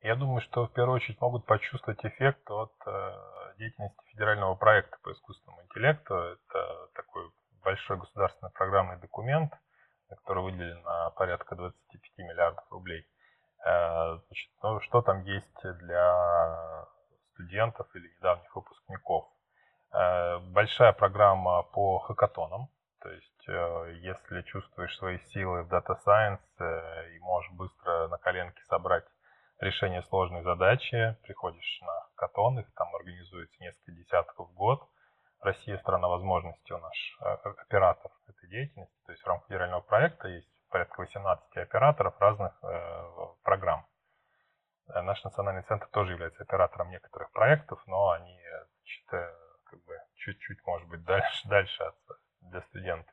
[0.00, 3.12] Я думаю, что в первую очередь могут почувствовать эффект от э,
[3.58, 6.14] деятельности федерального проекта по искусственному интеллекту.
[6.14, 7.30] Это такой
[7.62, 9.52] большой государственный программный документ,
[10.08, 13.04] который выделен на порядка 25 миллиардов рублей.
[13.66, 16.86] Э, значит, ну, что там есть для
[17.34, 19.28] студентов или недавних выпускников?
[19.92, 22.70] Э, большая программа по хакатонам,
[23.00, 28.18] то есть, э, если чувствуешь свои силы в Data Science э, и можешь быстро на
[28.18, 29.06] коленке собрать
[29.58, 34.86] решение сложной задачи, приходишь на Катон, их там организуется несколько десятков в год.
[35.40, 36.92] Россия страна возможностей у нас
[37.22, 38.94] э, оператор этой деятельности.
[39.06, 42.52] То есть в рамках федерального проекта есть порядка 18 операторов разных
[43.42, 43.86] программ.
[44.86, 48.38] Наш национальный центр тоже является оператором некоторых проектов, но они
[48.76, 49.34] значит,
[49.64, 51.96] как бы чуть-чуть, может быть, дальше, дальше от
[52.42, 53.10] для студента.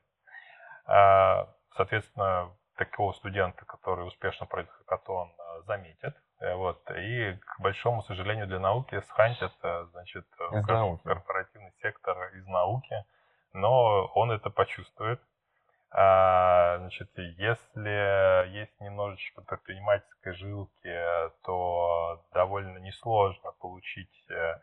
[0.85, 6.15] А, соответственно, такого студента, который успешно пройдет хакатон, а, заметят.
[6.39, 11.03] Э, вот, и, к большому сожалению для науки, схантят э, значит, из науки.
[11.03, 13.03] корпоративный сектор из науки,
[13.53, 15.19] но он это почувствует.
[15.89, 20.95] А, значит, если есть немножечко предпринимательской жилки,
[21.43, 24.59] то довольно несложно получить э,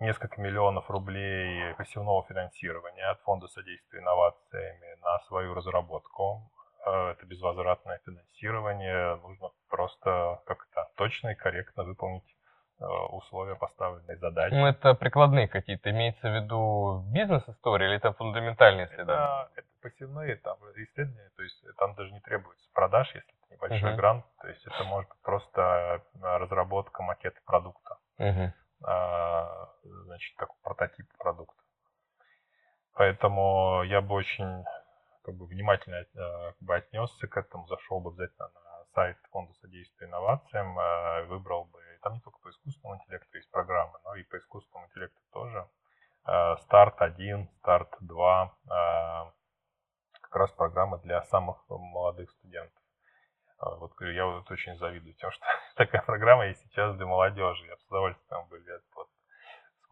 [0.00, 6.50] несколько миллионов рублей пассивного финансирования от Фонда содействия инновациями на свою разработку.
[6.84, 9.16] Э, это безвозвратное финансирование.
[9.16, 12.36] Нужно просто как-то точно и корректно выполнить
[12.80, 14.54] э, условия поставленной задачи.
[14.54, 19.48] Ну, это прикладные какие-то, имеется в виду бизнес-истории или это фундаментальные исследования?
[19.54, 23.92] Это, это посевные там, исследования, то есть там даже не требуется продаж, если это небольшой
[23.92, 23.96] uh-huh.
[23.96, 27.98] грант, то есть это может быть просто разработка макета продукта.
[28.18, 28.52] Uh-huh.
[28.84, 31.60] А, значит, как прототип продукта.
[32.94, 34.64] Поэтому я бы очень
[35.24, 39.52] как бы, внимательно э, как бы, отнесся к этому, зашел бы обязательно на сайт Фонда
[39.54, 44.24] содействия инновациям, э, выбрал бы, там не только по искусственному интеллекту есть программы, но и
[44.24, 45.68] по искусственному интеллекту тоже.
[46.62, 48.54] Старт 1, старт 2,
[50.20, 52.81] как раз программа для самых молодых студентов.
[53.62, 55.44] Вот я вот очень завидую тем, что
[55.76, 57.66] такая программа есть сейчас для молодежи.
[57.66, 59.08] Я с удовольствием бы лет вот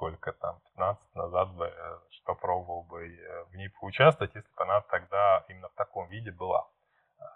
[0.00, 4.80] сколько там, 15 назад бы э, попробовал бы э, в ней поучаствовать, если бы она
[4.80, 6.66] тогда именно в таком виде была.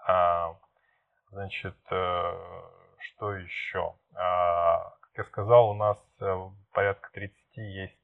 [0.06, 0.56] А,
[1.28, 2.62] значит, э,
[3.00, 3.94] что еще?
[4.14, 5.98] А, как я сказал, у нас
[6.72, 8.00] порядка 30 есть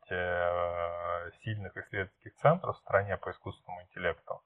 [1.42, 4.42] сильных исследовательских центров в стране по искусственному интеллекту.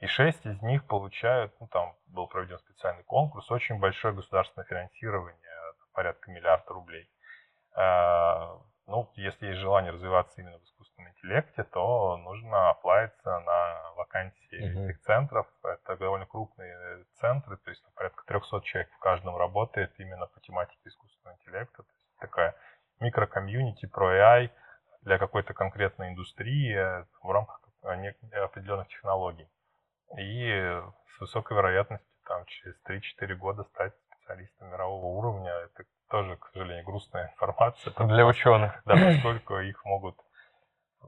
[0.00, 5.38] И шесть из них получают, ну там был проведен специальный конкурс, очень большое государственное финансирование,
[5.92, 7.08] порядка миллиарда рублей.
[7.74, 14.60] А, ну, если есть желание развиваться именно в искусственном интеллекте, то нужно оплавиться на вакансии
[14.60, 14.84] uh-huh.
[14.84, 15.46] этих центров.
[15.64, 20.78] Это довольно крупные центры, то есть порядка 300 человек в каждом работает именно по тематике
[20.84, 21.82] искусственного интеллекта.
[21.82, 22.54] То есть такая
[23.00, 24.50] микрокомьюнити про AI
[25.02, 26.76] для какой-то конкретной индустрии
[27.22, 29.48] в рамках определенных технологий
[30.18, 30.82] и
[31.16, 35.52] с высокой вероятностью там через 3-4 года стать специалистом мирового уровня.
[35.52, 37.92] Это тоже, к сожалению, грустная информация.
[38.06, 38.82] Для ученых.
[38.84, 40.16] Да, поскольку их могут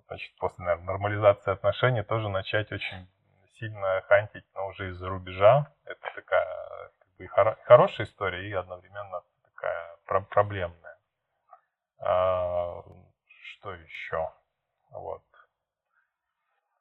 [0.07, 3.09] значит, после наверное, нормализации отношений тоже начать очень
[3.59, 5.73] сильно хантить, но уже из-за рубежа.
[5.85, 10.97] Это такая как бы, хоро- хорошая история и одновременно такая про- проблемная.
[12.01, 12.83] А,
[13.27, 14.31] что еще?
[14.91, 15.23] Вот.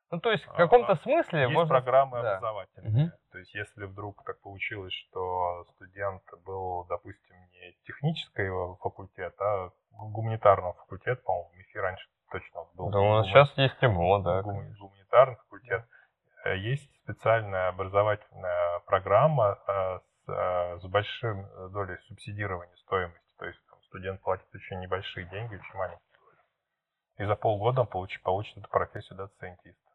[0.10, 1.76] Ну, то есть в каком-то а, смысле есть можно...
[1.76, 2.38] программы да.
[2.38, 3.08] образовательные.
[3.08, 3.12] Угу.
[3.32, 10.74] То есть если вдруг так получилось, что студент был, допустим, не технического факультета, а гуманитарного
[10.74, 12.90] факультета, по-моему, в МИФИ раньше точно был.
[12.90, 14.42] Да, у нас сейчас есть МО, да.
[14.44, 15.86] Гум, гуманитарный факультет.
[16.46, 23.34] Э, есть специальная образовательная программа э, с, э, с большим долей субсидирования стоимости.
[23.38, 26.08] То есть там, студент платит очень небольшие деньги, очень маленькие.
[27.18, 29.87] И за полгода он получит, получит эту профессию дата-сайентиста.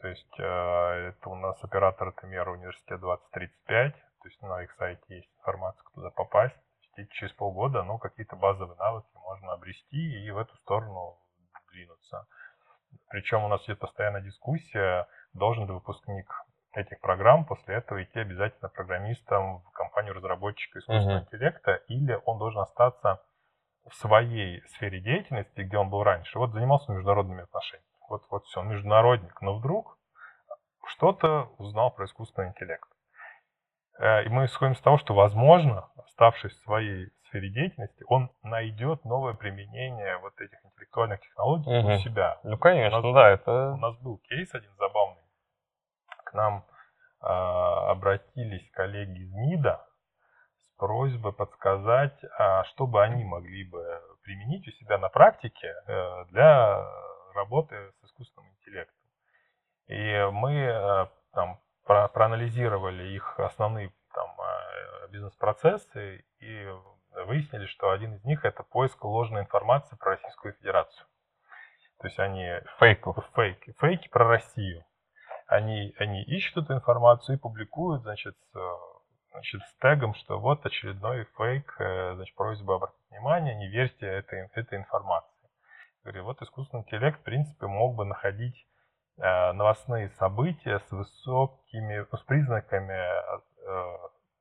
[0.00, 4.72] То есть э, это у нас оператор это мера университет 2035, то есть на их
[4.72, 6.56] сайте есть информация, как туда попасть.
[6.96, 11.18] И через полгода, ну, какие-то базовые навыки можно обрести и в эту сторону
[11.70, 12.26] двинуться.
[13.08, 16.32] Причем у нас идет постоянная дискуссия, должен ли выпускник
[16.72, 21.24] этих программ после этого идти обязательно программистом в компанию разработчика искусственного uh-huh.
[21.24, 23.22] интеллекта, или он должен остаться
[23.88, 26.38] в своей сфере деятельности, где он был раньше.
[26.38, 29.96] Вот занимался международными отношениями вот, вот все, международник, но вдруг
[30.86, 32.88] что-то узнал про искусственный интеллект.
[33.98, 39.04] Э, и мы исходим с того, что, возможно, оставшись в своей сфере деятельности, он найдет
[39.04, 41.92] новое применение вот этих интеллектуальных технологий угу.
[41.92, 42.40] у себя.
[42.42, 43.72] Ну, конечно, у нас, да, это...
[43.72, 45.22] У нас был кейс один забавный.
[46.24, 46.64] К нам
[47.22, 49.86] э, обратились коллеги из МИДа
[50.58, 53.84] с просьбой подсказать, а что бы они могли бы
[54.22, 56.84] применить у себя на практике э, для
[57.34, 58.96] работы с искусственным интеллектом.
[59.86, 66.68] И мы э, там проанализировали их основные там, э, бизнес-процессы и
[67.26, 71.06] выяснили, что один из них это поиск ложной информации про Российскую Федерацию.
[71.98, 73.02] То есть они фейки,
[73.34, 74.84] фейки, фейки про Россию.
[75.46, 78.36] Они, они ищут эту информацию и публикуют, значит,
[79.32, 84.48] значит, с тегом, что вот очередной фейк, э, значит, просьба обратить внимание, не верьте этой,
[84.54, 85.29] этой информации.
[86.02, 88.66] Говорю, вот искусственный интеллект, в принципе, мог бы находить
[89.18, 93.98] э, новостные события с высокими, с признаками э,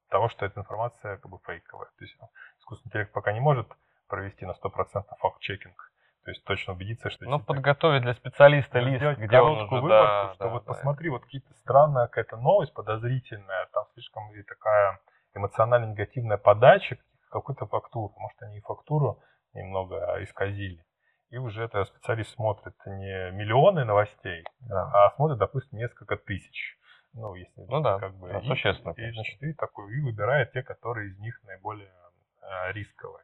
[0.09, 1.89] того, что эта информация как бы фейковая.
[1.97, 2.15] То есть
[2.59, 3.67] искусственный интеллект пока не может
[4.07, 5.91] провести на 100% факт-чекинг.
[6.23, 7.25] То есть точно убедиться, что...
[7.25, 9.65] Ну, подготовить для специалиста лист, где он уже...
[9.65, 11.13] выборку, да, что да, вот да, посмотри, да.
[11.13, 14.99] вот какие-то странная какая-то новость подозрительная, там слишком и такая
[15.33, 16.97] эмоционально негативная подача
[17.29, 18.13] какой-то фактуры.
[18.17, 19.19] Может, они и фактуру
[19.53, 20.83] немного исказили.
[21.29, 24.91] И уже это специалист смотрит не миллионы новостей, Да.
[24.93, 26.77] а смотрит, допустим, несколько тысяч.
[27.13, 29.13] Ну, если Ну да, как бы да, и- существенно, И, конечно.
[29.23, 31.91] значит, и такой и выбирает те, которые из них наиболее
[32.41, 33.23] а, рисковые.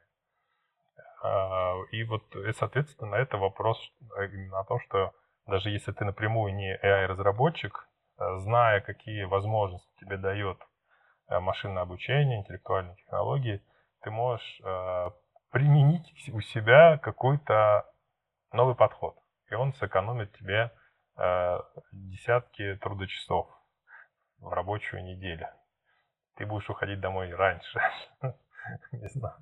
[1.23, 3.77] А, И вот, и, соответственно, это вопрос
[4.17, 5.13] э, именно о том, что
[5.47, 7.87] даже если ты напрямую не AI-разработчик,
[8.19, 10.57] э, зная, какие возможности тебе дает
[11.29, 13.61] э, машинное обучение, интеллектуальные технологии,
[14.01, 15.09] ты можешь э,
[15.51, 17.85] применить у себя какой-то
[18.55, 19.15] новый подход.
[19.49, 20.71] И он сэкономит тебе
[21.17, 21.59] э,
[21.91, 23.47] десятки трудочасов
[24.39, 25.47] в рабочую неделю.
[26.35, 27.79] Ты будешь уходить домой раньше.
[28.91, 29.35] Не знаю.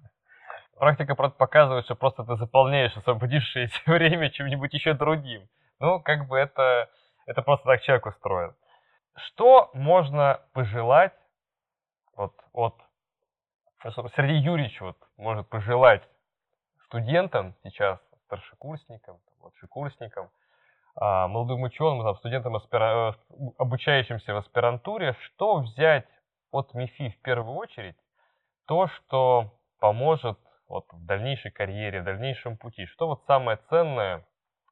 [0.75, 5.47] Практика правда, показывает, что просто ты заполняешь освободившееся время чем-нибудь еще другим.
[5.79, 6.89] Ну, как бы это,
[7.25, 8.55] это просто так человек устроен.
[9.15, 11.13] Что можно пожелать
[12.15, 12.75] вот от
[14.15, 16.03] Сергей Юрьевич вот может пожелать
[16.85, 20.29] студентам сейчас, старшекурсникам, младшекурсникам,
[20.95, 26.07] а, молодым ученым, там, студентам, аспира- э, обучающимся в аспирантуре, что взять
[26.51, 27.97] от МИФИ в первую очередь,
[28.65, 32.85] то, что поможет вот, в дальнейшей карьере, в дальнейшем пути.
[32.85, 34.25] Что вот самое ценное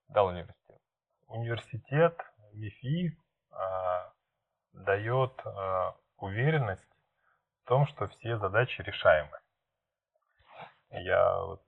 [0.07, 0.79] дал университет?
[1.27, 2.17] Университет
[2.53, 3.17] МИФИ
[3.51, 4.11] а,
[4.73, 6.87] дает а, уверенность
[7.63, 9.37] в том, что все задачи решаемы.
[10.91, 11.61] Я вот,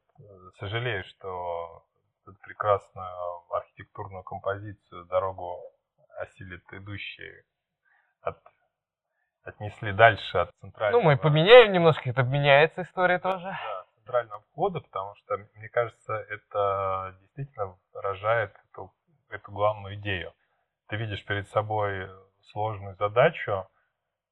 [0.59, 1.83] сожалею, что
[2.25, 3.07] эту прекрасную
[3.51, 5.59] архитектурную композицию «Дорогу
[6.17, 7.43] осилит идущие»
[8.21, 8.37] от,
[9.43, 11.01] отнесли дальше от центрального...
[11.01, 13.45] Ну, мы поменяем немножко, это меняется история тоже.
[13.45, 18.93] Да, центрального входа, потому что, мне кажется, это действительно выражает эту,
[19.29, 20.33] эту главную идею.
[20.87, 22.09] Ты видишь перед собой
[22.51, 23.67] сложную задачу,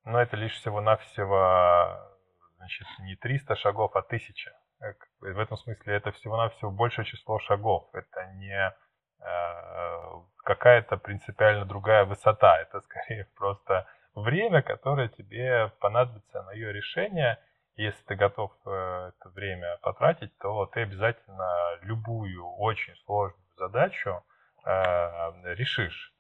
[0.04, 2.12] но это лишь всего-навсего
[2.58, 4.52] значит, не 300 шагов, а 1000.
[4.82, 7.90] Э, В этом смысле это всего-навсего большее число шагов.
[7.94, 8.74] Это не
[9.20, 12.60] э, какая-то принципиально другая высота.
[12.62, 17.40] Это скорее просто время, которое тебе понадобится на ее решение.
[17.76, 24.24] Если ты готов э, это время потратить, то ты обязательно любую очень сложную задачу
[24.64, 26.14] решишь.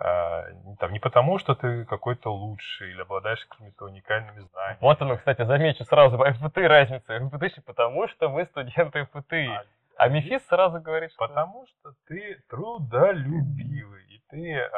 [0.00, 4.78] Э, не- там, не потому, что ты какой-то лучший или обладаешь какими-то уникальными знаниями.
[4.80, 7.18] Вот оно, кстати, замечу сразу, МФТИ разница.
[7.18, 9.48] МФТИ, потому что мы студенты МФТИ.
[9.48, 9.64] А
[9.96, 11.26] А МИФИС сразу говорит, что...
[11.26, 14.70] Потому что ты трудолюбивый, и ты э,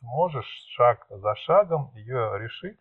[0.00, 2.78] сможешь шаг за шагом ее решить.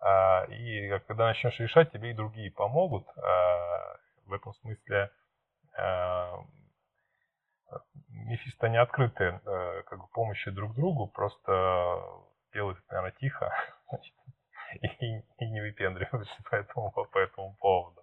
[0.00, 3.06] а, и когда начнешь решать, тебе и другие помогут.
[3.16, 3.96] А,
[4.26, 5.10] в этом смысле
[5.78, 6.32] э,
[8.08, 12.02] Мефисто не открыты э, как бы помощи друг другу, просто
[12.52, 13.52] делают это, наверное, тихо
[13.88, 14.14] значит,
[14.80, 18.00] и, и не выпендриваются по этому, по этому поводу.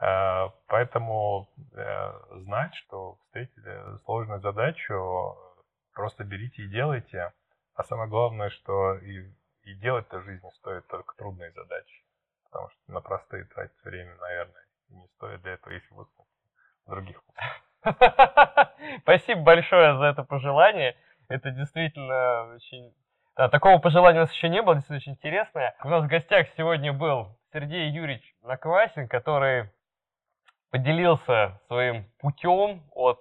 [0.00, 2.12] Э, Поэтому э,
[2.42, 5.36] знать, что встретили сложную задачу,
[5.92, 7.32] просто берите и делайте.
[7.74, 12.04] А самое главное, что и, и делать-то в жизни стоит только трудные задачи.
[12.44, 16.28] Потому что на простые тратить время, наверное, не стоит для этого, если выпускники
[16.86, 17.22] других.
[19.02, 20.96] Спасибо большое за это пожелание.
[21.28, 22.92] Это действительно очень...
[23.36, 25.76] Да, такого пожелания у нас еще не было, действительно очень интересное.
[25.84, 29.70] У нас в гостях сегодня был Сергей Юрьевич Наквасин, который
[30.70, 33.20] поделился своим путем от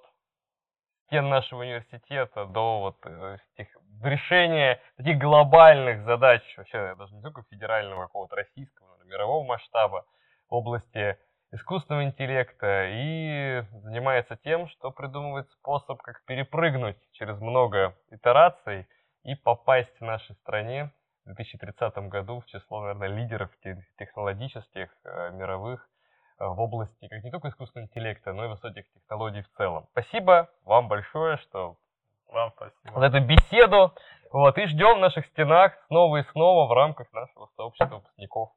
[1.06, 3.68] стен нашего университета до вот э, тех,
[4.04, 10.06] решения таких глобальных задач, вообще даже не только федерального, какого-то российского, мирового масштаба
[10.50, 11.18] в области
[11.52, 18.88] искусственного интеллекта и занимается тем, что придумывает способ, как перепрыгнуть через много итераций
[19.24, 20.92] и попасть в нашей стране
[21.26, 25.88] в 2030 году в число, наверное, лидеров те- технологических, э, мировых
[26.40, 29.88] э, в области как не только искусственного интеллекта, но и высоких технологий в целом.
[29.92, 31.78] Спасибо вам большое, что
[32.30, 33.00] Вам спасибо.
[33.00, 33.94] за эту беседу.
[34.32, 38.50] Вот, и ждем в наших стенах снова и снова в рамках нашего сообщества выпускников.